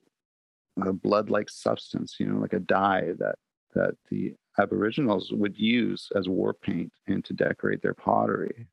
a 0.81 0.93
blood-like 0.93 1.49
substance, 1.49 2.15
you 2.19 2.25
know, 2.25 2.39
like 2.39 2.53
a 2.53 2.59
dye 2.59 3.11
that 3.19 3.35
that 3.75 3.95
the 4.09 4.33
Aboriginals 4.57 5.31
would 5.31 5.57
use 5.57 6.09
as 6.15 6.27
war 6.27 6.53
paint 6.53 6.91
and 7.07 7.23
to 7.25 7.33
decorate 7.33 7.81
their 7.81 7.93
pottery 7.93 8.67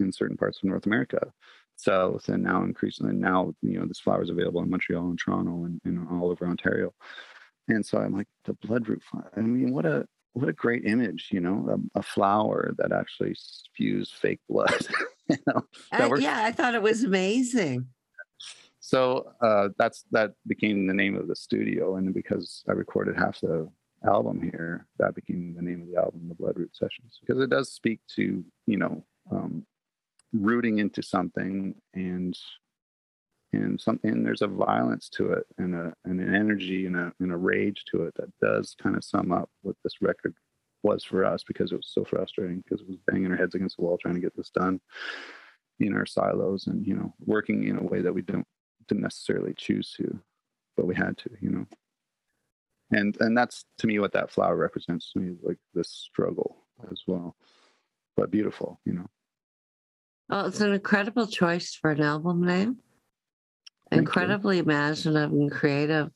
in 0.00 0.12
certain 0.12 0.36
parts 0.36 0.58
of 0.58 0.64
North 0.68 0.86
America, 0.86 1.32
South, 1.76 2.28
and 2.28 2.42
now 2.42 2.62
increasingly 2.62 3.14
now, 3.14 3.52
you 3.62 3.78
know, 3.78 3.86
this 3.86 4.00
flower 4.00 4.22
is 4.22 4.30
available 4.30 4.62
in 4.62 4.70
Montreal 4.70 5.06
and 5.06 5.18
Toronto 5.18 5.64
and, 5.64 5.80
and 5.84 6.06
all 6.10 6.30
over 6.30 6.46
Ontario. 6.46 6.92
And 7.68 7.84
so 7.84 7.98
I'm 7.98 8.12
like, 8.12 8.28
the 8.44 8.54
bloodroot 8.54 9.02
flower. 9.02 9.32
I 9.36 9.40
mean, 9.40 9.72
what 9.72 9.86
a 9.86 10.06
what 10.34 10.48
a 10.48 10.52
great 10.52 10.84
image, 10.84 11.28
you 11.32 11.40
know, 11.40 11.80
a, 11.94 12.00
a 12.00 12.02
flower 12.02 12.74
that 12.78 12.92
actually 12.92 13.34
spews 13.36 14.10
fake 14.10 14.40
blood. 14.48 14.74
you 15.30 15.36
know, 15.46 15.62
that 15.92 16.10
Uh, 16.12 16.16
yeah, 16.16 16.42
I 16.42 16.52
thought 16.52 16.74
it 16.74 16.82
was 16.82 17.04
amazing. 17.04 17.86
So 18.80 19.32
uh, 19.40 19.68
that's 19.78 20.04
that 20.10 20.32
became 20.46 20.86
the 20.86 20.92
name 20.92 21.16
of 21.16 21.28
the 21.28 21.36
studio, 21.36 21.96
and 21.96 22.12
because 22.12 22.62
I 22.68 22.72
recorded 22.72 23.16
half 23.16 23.40
the 23.40 23.70
album 24.06 24.42
here, 24.42 24.86
that 24.98 25.14
became 25.14 25.54
the 25.56 25.62
name 25.62 25.82
of 25.82 25.88
the 25.88 25.96
album, 25.96 26.28
the 26.28 26.34
Bloodroot 26.34 26.76
Sessions, 26.76 27.18
because 27.20 27.42
it 27.42 27.48
does 27.48 27.72
speak 27.72 28.00
to 28.16 28.44
you 28.66 28.76
know 28.76 29.02
um, 29.30 29.64
rooting 30.34 30.80
into 30.80 31.02
something 31.02 31.74
and 31.94 32.36
and 33.54 33.80
something 33.80 34.22
there's 34.22 34.42
a 34.42 34.46
violence 34.46 35.08
to 35.08 35.32
it 35.32 35.44
and 35.58 35.74
a 35.74 35.92
and 36.04 36.20
an 36.20 36.34
energy 36.34 36.86
and 36.86 36.96
a 36.96 37.12
and 37.20 37.32
a 37.32 37.36
rage 37.36 37.84
to 37.90 38.02
it 38.04 38.14
that 38.16 38.30
does 38.40 38.74
kind 38.82 38.96
of 38.96 39.04
sum 39.04 39.32
up 39.32 39.50
what 39.62 39.76
this 39.82 39.94
record 40.00 40.34
was 40.82 41.02
for 41.02 41.24
us 41.24 41.42
because 41.46 41.72
it 41.72 41.76
was 41.76 41.90
so 41.90 42.04
frustrating 42.04 42.62
because 42.62 42.80
it 42.80 42.88
was 42.88 42.98
banging 43.06 43.30
our 43.30 43.36
heads 43.36 43.54
against 43.54 43.76
the 43.76 43.82
wall 43.82 43.98
trying 43.98 44.14
to 44.14 44.20
get 44.20 44.36
this 44.36 44.50
done 44.50 44.80
in 45.80 45.94
our 45.94 46.06
silos 46.06 46.66
and 46.66 46.86
you 46.86 46.94
know 46.94 47.12
working 47.24 47.64
in 47.64 47.78
a 47.78 47.82
way 47.82 48.00
that 48.00 48.12
we 48.12 48.22
don't 48.22 48.46
didn't 48.88 49.02
necessarily 49.02 49.54
choose 49.56 49.92
to, 49.96 50.20
but 50.76 50.86
we 50.86 50.94
had 50.94 51.16
to, 51.18 51.30
you 51.40 51.50
know. 51.50 51.66
And 52.90 53.16
and 53.20 53.36
that's 53.36 53.64
to 53.78 53.86
me 53.86 53.98
what 53.98 54.12
that 54.12 54.30
flower 54.30 54.56
represents 54.56 55.12
to 55.12 55.18
me, 55.18 55.36
like 55.42 55.58
this 55.72 55.88
struggle 55.88 56.64
as 56.90 57.02
well, 57.06 57.36
but 58.16 58.30
beautiful, 58.30 58.80
you 58.84 58.92
know. 58.92 59.06
Oh, 60.30 60.46
it's 60.46 60.60
an 60.60 60.72
incredible 60.72 61.26
choice 61.26 61.74
for 61.74 61.90
an 61.90 62.00
album 62.02 62.44
name. 62.44 62.78
Incredibly 63.98 64.58
imaginative 64.58 65.32
and 65.32 65.50
creative. 65.50 66.10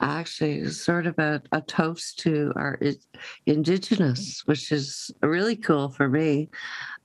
Actually, 0.00 0.68
sort 0.70 1.06
of 1.06 1.18
a, 1.18 1.40
a 1.52 1.60
toast 1.62 2.18
to 2.18 2.52
our 2.54 2.78
indigenous, 3.46 4.42
which 4.44 4.70
is 4.70 5.10
really 5.22 5.56
cool 5.56 5.90
for 5.90 6.08
me. 6.08 6.50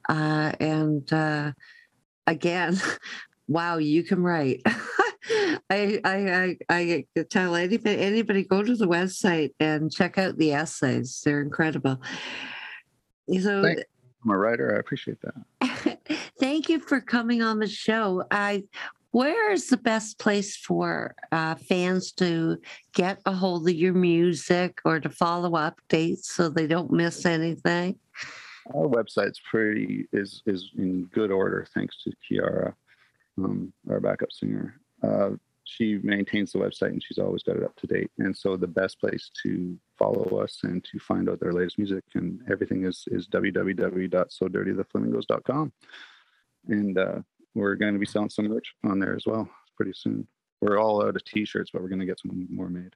Uh, 0.09 0.51
and 0.59 1.11
uh, 1.13 1.53
again, 2.27 2.79
wow, 3.47 3.77
you 3.77 4.03
can 4.03 4.21
write. 4.21 4.61
I, 5.69 6.01
I 6.03 6.57
I 6.69 7.05
I 7.15 7.23
tell 7.29 7.55
anybody 7.55 8.01
anybody 8.01 8.43
go 8.43 8.63
to 8.63 8.75
the 8.75 8.87
website 8.87 9.51
and 9.59 9.91
check 9.91 10.17
out 10.17 10.37
the 10.37 10.51
essays. 10.51 11.21
They're 11.23 11.41
incredible. 11.41 12.01
So 13.39 13.63
Thank- 13.63 13.85
I'm 14.23 14.31
a 14.31 14.37
writer. 14.37 14.75
I 14.75 14.79
appreciate 14.79 15.17
that. 15.21 15.99
Thank 16.39 16.69
you 16.69 16.79
for 16.79 17.01
coming 17.01 17.41
on 17.41 17.59
the 17.59 17.67
show. 17.67 18.23
I 18.29 18.63
where 19.11 19.51
is 19.51 19.67
the 19.67 19.77
best 19.77 20.17
place 20.19 20.55
for 20.55 21.15
uh, 21.31 21.55
fans 21.55 22.11
to 22.13 22.57
get 22.93 23.19
a 23.25 23.31
hold 23.31 23.67
of 23.67 23.75
your 23.75 23.93
music 23.93 24.79
or 24.85 24.99
to 24.99 25.09
follow 25.09 25.51
updates 25.51 26.25
so 26.25 26.49
they 26.49 26.67
don't 26.67 26.91
miss 26.91 27.25
anything? 27.25 27.97
Our 28.73 28.87
website's 28.87 29.41
pretty 29.49 30.07
is 30.13 30.43
is 30.45 30.69
in 30.77 31.09
good 31.13 31.31
order 31.31 31.67
thanks 31.73 31.97
to 32.03 32.11
Ciara, 32.21 32.75
um, 33.37 33.73
our 33.89 33.99
backup 33.99 34.31
singer. 34.31 34.79
Uh, 35.03 35.31
she 35.63 35.97
maintains 36.03 36.51
the 36.51 36.59
website 36.59 36.89
and 36.89 37.03
she's 37.03 37.17
always 37.17 37.41
got 37.43 37.57
it 37.57 37.63
up 37.63 37.75
to 37.77 37.87
date. 37.87 38.11
And 38.19 38.35
so 38.35 38.57
the 38.57 38.67
best 38.67 38.99
place 38.99 39.31
to 39.43 39.77
follow 39.97 40.41
us 40.41 40.59
and 40.63 40.83
to 40.85 40.99
find 40.99 41.29
out 41.29 41.39
their 41.39 41.53
latest 41.53 41.77
music 41.77 42.03
and 42.13 42.41
everything 42.49 42.85
is 42.85 43.03
is 43.07 43.27
www.sodirtytheflamingos.com. 43.27 45.71
And 46.67 46.97
uh, 46.97 47.19
we're 47.53 47.75
going 47.75 47.93
to 47.93 47.99
be 47.99 48.05
selling 48.05 48.29
some 48.29 48.47
merch 48.47 48.73
on 48.83 48.99
there 48.99 49.15
as 49.15 49.25
well 49.25 49.49
pretty 49.75 49.93
soon. 49.93 50.27
We're 50.61 50.79
all 50.79 51.05
out 51.05 51.15
of 51.15 51.23
t-shirts, 51.23 51.71
but 51.71 51.81
we're 51.81 51.89
going 51.89 51.99
to 51.99 52.05
get 52.05 52.19
some 52.19 52.47
more 52.51 52.69
made. 52.69 52.93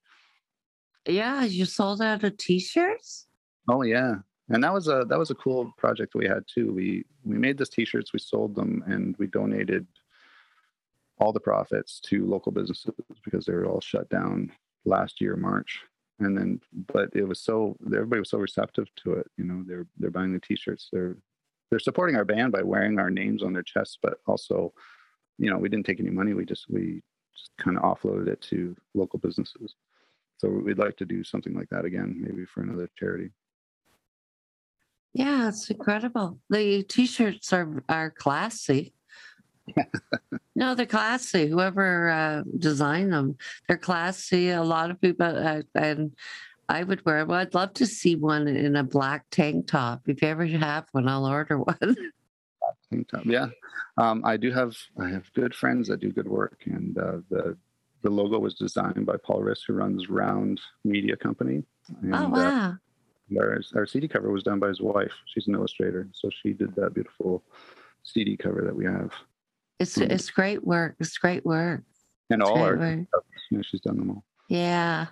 Yeah, 1.08 1.44
you 1.44 1.66
sold 1.66 2.02
out 2.02 2.24
of 2.24 2.38
t-shirts? 2.38 3.28
Oh 3.68 3.82
yeah, 3.82 4.16
and 4.50 4.64
that 4.64 4.74
was 4.74 4.88
a 4.88 5.06
that 5.10 5.18
was 5.18 5.32
a 5.32 5.36
cool 5.36 5.74
project 5.78 6.14
we 6.14 6.28
had 6.28 6.44
too. 6.48 6.72
We 6.72 7.06
we 7.24 7.38
made 7.38 7.58
these 7.58 7.70
T-shirts, 7.70 8.14
we 8.14 8.20
sold 8.20 8.56
them, 8.56 8.84
and 8.86 9.16
we 9.18 9.28
donated 9.28 9.88
all 11.18 11.34
the 11.34 11.40
profits 11.40 12.00
to 12.02 12.26
local 12.26 12.52
businesses 12.52 12.94
because 13.24 13.46
they 13.46 13.54
were 13.54 13.66
all 13.66 13.82
shut 13.82 14.10
down 14.10 14.52
last 14.86 15.22
year 15.22 15.36
March. 15.36 15.82
And 16.20 16.38
then, 16.38 16.62
but 16.94 17.10
it 17.14 17.28
was 17.28 17.40
so 17.40 17.76
everybody 17.88 18.20
was 18.20 18.30
so 18.30 18.38
receptive 18.38 18.88
to 19.04 19.14
it. 19.14 19.28
You 19.38 19.46
know, 19.46 19.64
they're 19.66 19.88
they're 19.98 20.12
buying 20.12 20.34
the 20.34 20.40
T-shirts. 20.40 20.90
They're 20.92 21.18
they're 21.70 21.80
supporting 21.80 22.16
our 22.16 22.26
band 22.26 22.52
by 22.52 22.62
wearing 22.62 23.00
our 23.00 23.10
names 23.10 23.44
on 23.44 23.54
their 23.54 23.64
chests, 23.64 23.98
but 24.02 24.20
also, 24.28 24.74
you 25.38 25.50
know, 25.50 25.58
we 25.58 25.70
didn't 25.70 25.86
take 25.86 26.00
any 26.00 26.10
money. 26.12 26.34
We 26.34 26.46
just 26.46 26.70
we 26.70 27.02
just 27.36 27.52
kind 27.58 27.78
of 27.78 27.84
offloaded 27.84 28.28
it 28.28 28.42
to 28.42 28.76
local 28.94 29.20
businesses. 29.20 29.76
So 30.38 30.50
we'd 30.50 30.78
like 30.78 30.98
to 30.98 31.06
do 31.06 31.24
something 31.24 31.54
like 31.54 31.70
that 31.70 31.86
again, 31.86 32.16
maybe 32.20 32.46
for 32.46 32.62
another 32.62 32.90
charity. 32.98 33.32
Yeah, 35.14 35.48
it's 35.48 35.70
incredible. 35.70 36.40
The 36.50 36.84
t-shirts 36.84 37.54
are 37.54 37.84
are 37.88 38.12
classy. 38.12 38.94
no, 40.56 40.76
they're 40.76 40.86
classy. 40.86 41.48
Whoever 41.48 42.10
uh, 42.10 42.44
designed 42.60 43.14
them, 43.14 43.38
they're 43.68 43.78
classy. 43.78 44.50
A 44.52 44.62
lot 44.62 44.92
of 44.92 45.02
people, 45.02 45.26
uh, 45.26 45.62
and 45.74 46.12
I 46.70 46.84
would 46.84 47.06
wear. 47.06 47.26
Well, 47.26 47.40
I'd 47.40 47.54
love 47.54 47.74
to 47.76 47.86
see 47.86 48.16
one 48.16 48.48
in 48.48 48.76
a 48.76 48.84
black 48.84 49.26
tank 49.32 49.68
top. 49.68 50.02
If 50.08 50.22
you 50.22 50.28
ever 50.28 50.46
have 50.46 50.86
one, 50.92 51.08
I'll 51.08 51.26
order 51.26 51.58
one. 51.60 51.96
Tank 52.92 53.08
top. 53.10 53.26
Yeah, 53.26 53.48
um, 53.98 54.22
I 54.26 54.38
do 54.38 54.52
have 54.52 54.76
I 55.00 55.10
have 55.10 55.32
good 55.34 55.54
friends 55.54 55.88
that 55.88 56.00
do 56.00 56.12
good 56.12 56.28
work, 56.28 56.62
and 56.66 56.98
uh, 56.98 57.18
the 57.30 57.58
the 58.02 58.10
logo 58.10 58.40
was 58.40 58.56
designed 58.56 59.06
by 59.06 59.16
Paul 59.18 59.42
Riss, 59.42 59.62
who 59.68 59.74
runs 59.74 60.10
Round 60.10 60.60
Media 60.84 61.16
Company. 61.16 61.64
And, 62.02 62.16
oh 62.16 62.26
uh, 62.26 62.30
wow! 62.30 62.78
our, 63.40 63.62
our 63.76 63.86
CD 63.86 64.08
cover 64.08 64.32
was 64.32 64.44
done 64.44 64.60
by 64.60 64.68
his 64.68 64.82
wife. 64.82 65.12
She's 65.28 65.48
an 65.48 65.56
illustrator, 65.56 66.08
so 66.14 66.30
she 66.42 66.54
did 66.54 66.76
that 66.76 66.94
beautiful 66.94 67.44
CD 68.06 68.38
cover 68.38 68.62
that 68.62 68.76
we 68.76 68.86
have, 68.86 69.12
It's 69.80 69.98
mm. 69.98 70.10
it's 70.10 70.30
great 70.30 70.64
work. 70.64 70.96
It's 71.00 71.18
great 71.18 71.46
work. 71.46 71.82
and 72.30 72.42
It's 72.42 72.50
all 72.50 72.62
our 72.62 72.78
work. 72.78 73.00
you 73.50 73.58
know, 73.58 73.64
she's 73.64 73.82
done 73.82 73.98
them 73.98 74.12
all. 74.12 74.24
Yeah. 74.48 75.08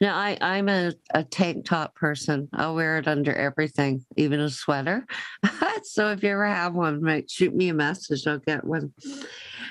No, 0.00 0.08
I, 0.12 0.38
I'm 0.40 0.68
a, 0.68 0.92
a 1.12 1.24
tank 1.24 1.64
top 1.64 1.94
person. 1.94 2.48
I'll 2.52 2.74
wear 2.74 2.98
it 2.98 3.08
under 3.08 3.34
everything, 3.34 4.04
even 4.16 4.40
a 4.40 4.48
sweater. 4.48 5.06
so 5.82 6.10
if 6.12 6.22
you 6.22 6.30
ever 6.30 6.46
have 6.46 6.74
one, 6.74 7.02
mate, 7.02 7.30
shoot 7.30 7.54
me 7.54 7.68
a 7.68 7.74
message. 7.74 8.26
I'll 8.26 8.38
get 8.38 8.64
one. 8.64 8.92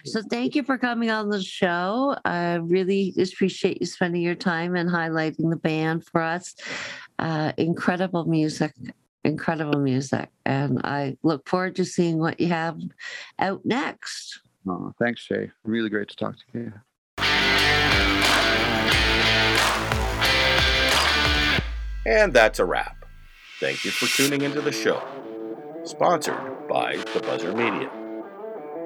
So 0.06 0.22
thank 0.30 0.56
you 0.56 0.64
for 0.64 0.78
coming 0.78 1.10
on 1.10 1.30
the 1.30 1.42
show. 1.42 2.16
I 2.26 2.56
really 2.56 3.14
appreciate 3.18 3.80
you 3.80 3.88
spending 3.88 4.22
your 4.22 4.36
time 4.36 4.76
and 4.76 4.90
highlighting 4.90 5.50
the 5.50 5.56
band 5.56 6.06
for 6.06 6.22
us. 6.22 6.56
Uh, 7.18 7.54
incredible 7.58 8.26
music. 8.26 8.74
Incredible 9.24 9.80
music. 9.80 10.30
And 10.46 10.82
I 10.84 11.18
look 11.24 11.48
forward 11.48 11.78
to 11.78 11.86
seeing 11.86 12.20
what 12.20 12.40
you 12.40 12.50
have 12.50 12.80
out 13.40 13.62
next. 13.66 14.42
Oh, 14.68 14.94
thanks, 15.00 15.22
Shay. 15.22 15.52
Really 15.64 15.90
great 15.90 16.10
to 16.10 16.16
talk 16.16 16.36
to 16.36 16.60
you. 16.60 16.74
And 22.06 22.34
that's 22.34 22.60
a 22.60 22.66
wrap. 22.66 23.06
Thank 23.60 23.84
you 23.86 23.92
for 23.92 24.06
tuning 24.06 24.42
into 24.42 24.62
the 24.62 24.72
show. 24.72 25.02
Sponsored 25.84 26.68
by 26.68 26.98
The 27.14 27.20
Buzzr 27.20 27.56
Media. 27.56 27.90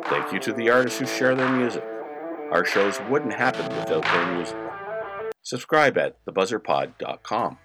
Thank 0.05 0.31
you 0.31 0.39
to 0.39 0.53
the 0.53 0.69
artists 0.69 0.99
who 0.99 1.05
share 1.05 1.35
their 1.35 1.49
music. 1.49 1.83
Our 2.51 2.65
shows 2.65 2.99
wouldn't 3.09 3.33
happen 3.33 3.65
without 3.75 4.03
their 4.03 4.35
music. 4.35 4.57
Subscribe 5.41 5.97
at 5.97 6.23
thebuzzrpod.com. 6.25 7.57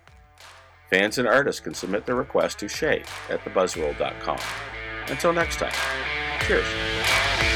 Fans 0.91 1.19
and 1.19 1.27
artists 1.27 1.61
can 1.61 1.75
submit 1.75 2.07
their 2.07 2.15
requests 2.15 2.55
to 2.57 2.69
Shay 2.69 3.03
at 3.31 3.41
thebuzzroll.com. 3.45 4.39
Until 5.09 5.33
next 5.33 5.57
time, 5.59 5.73
cheers. 6.47 7.54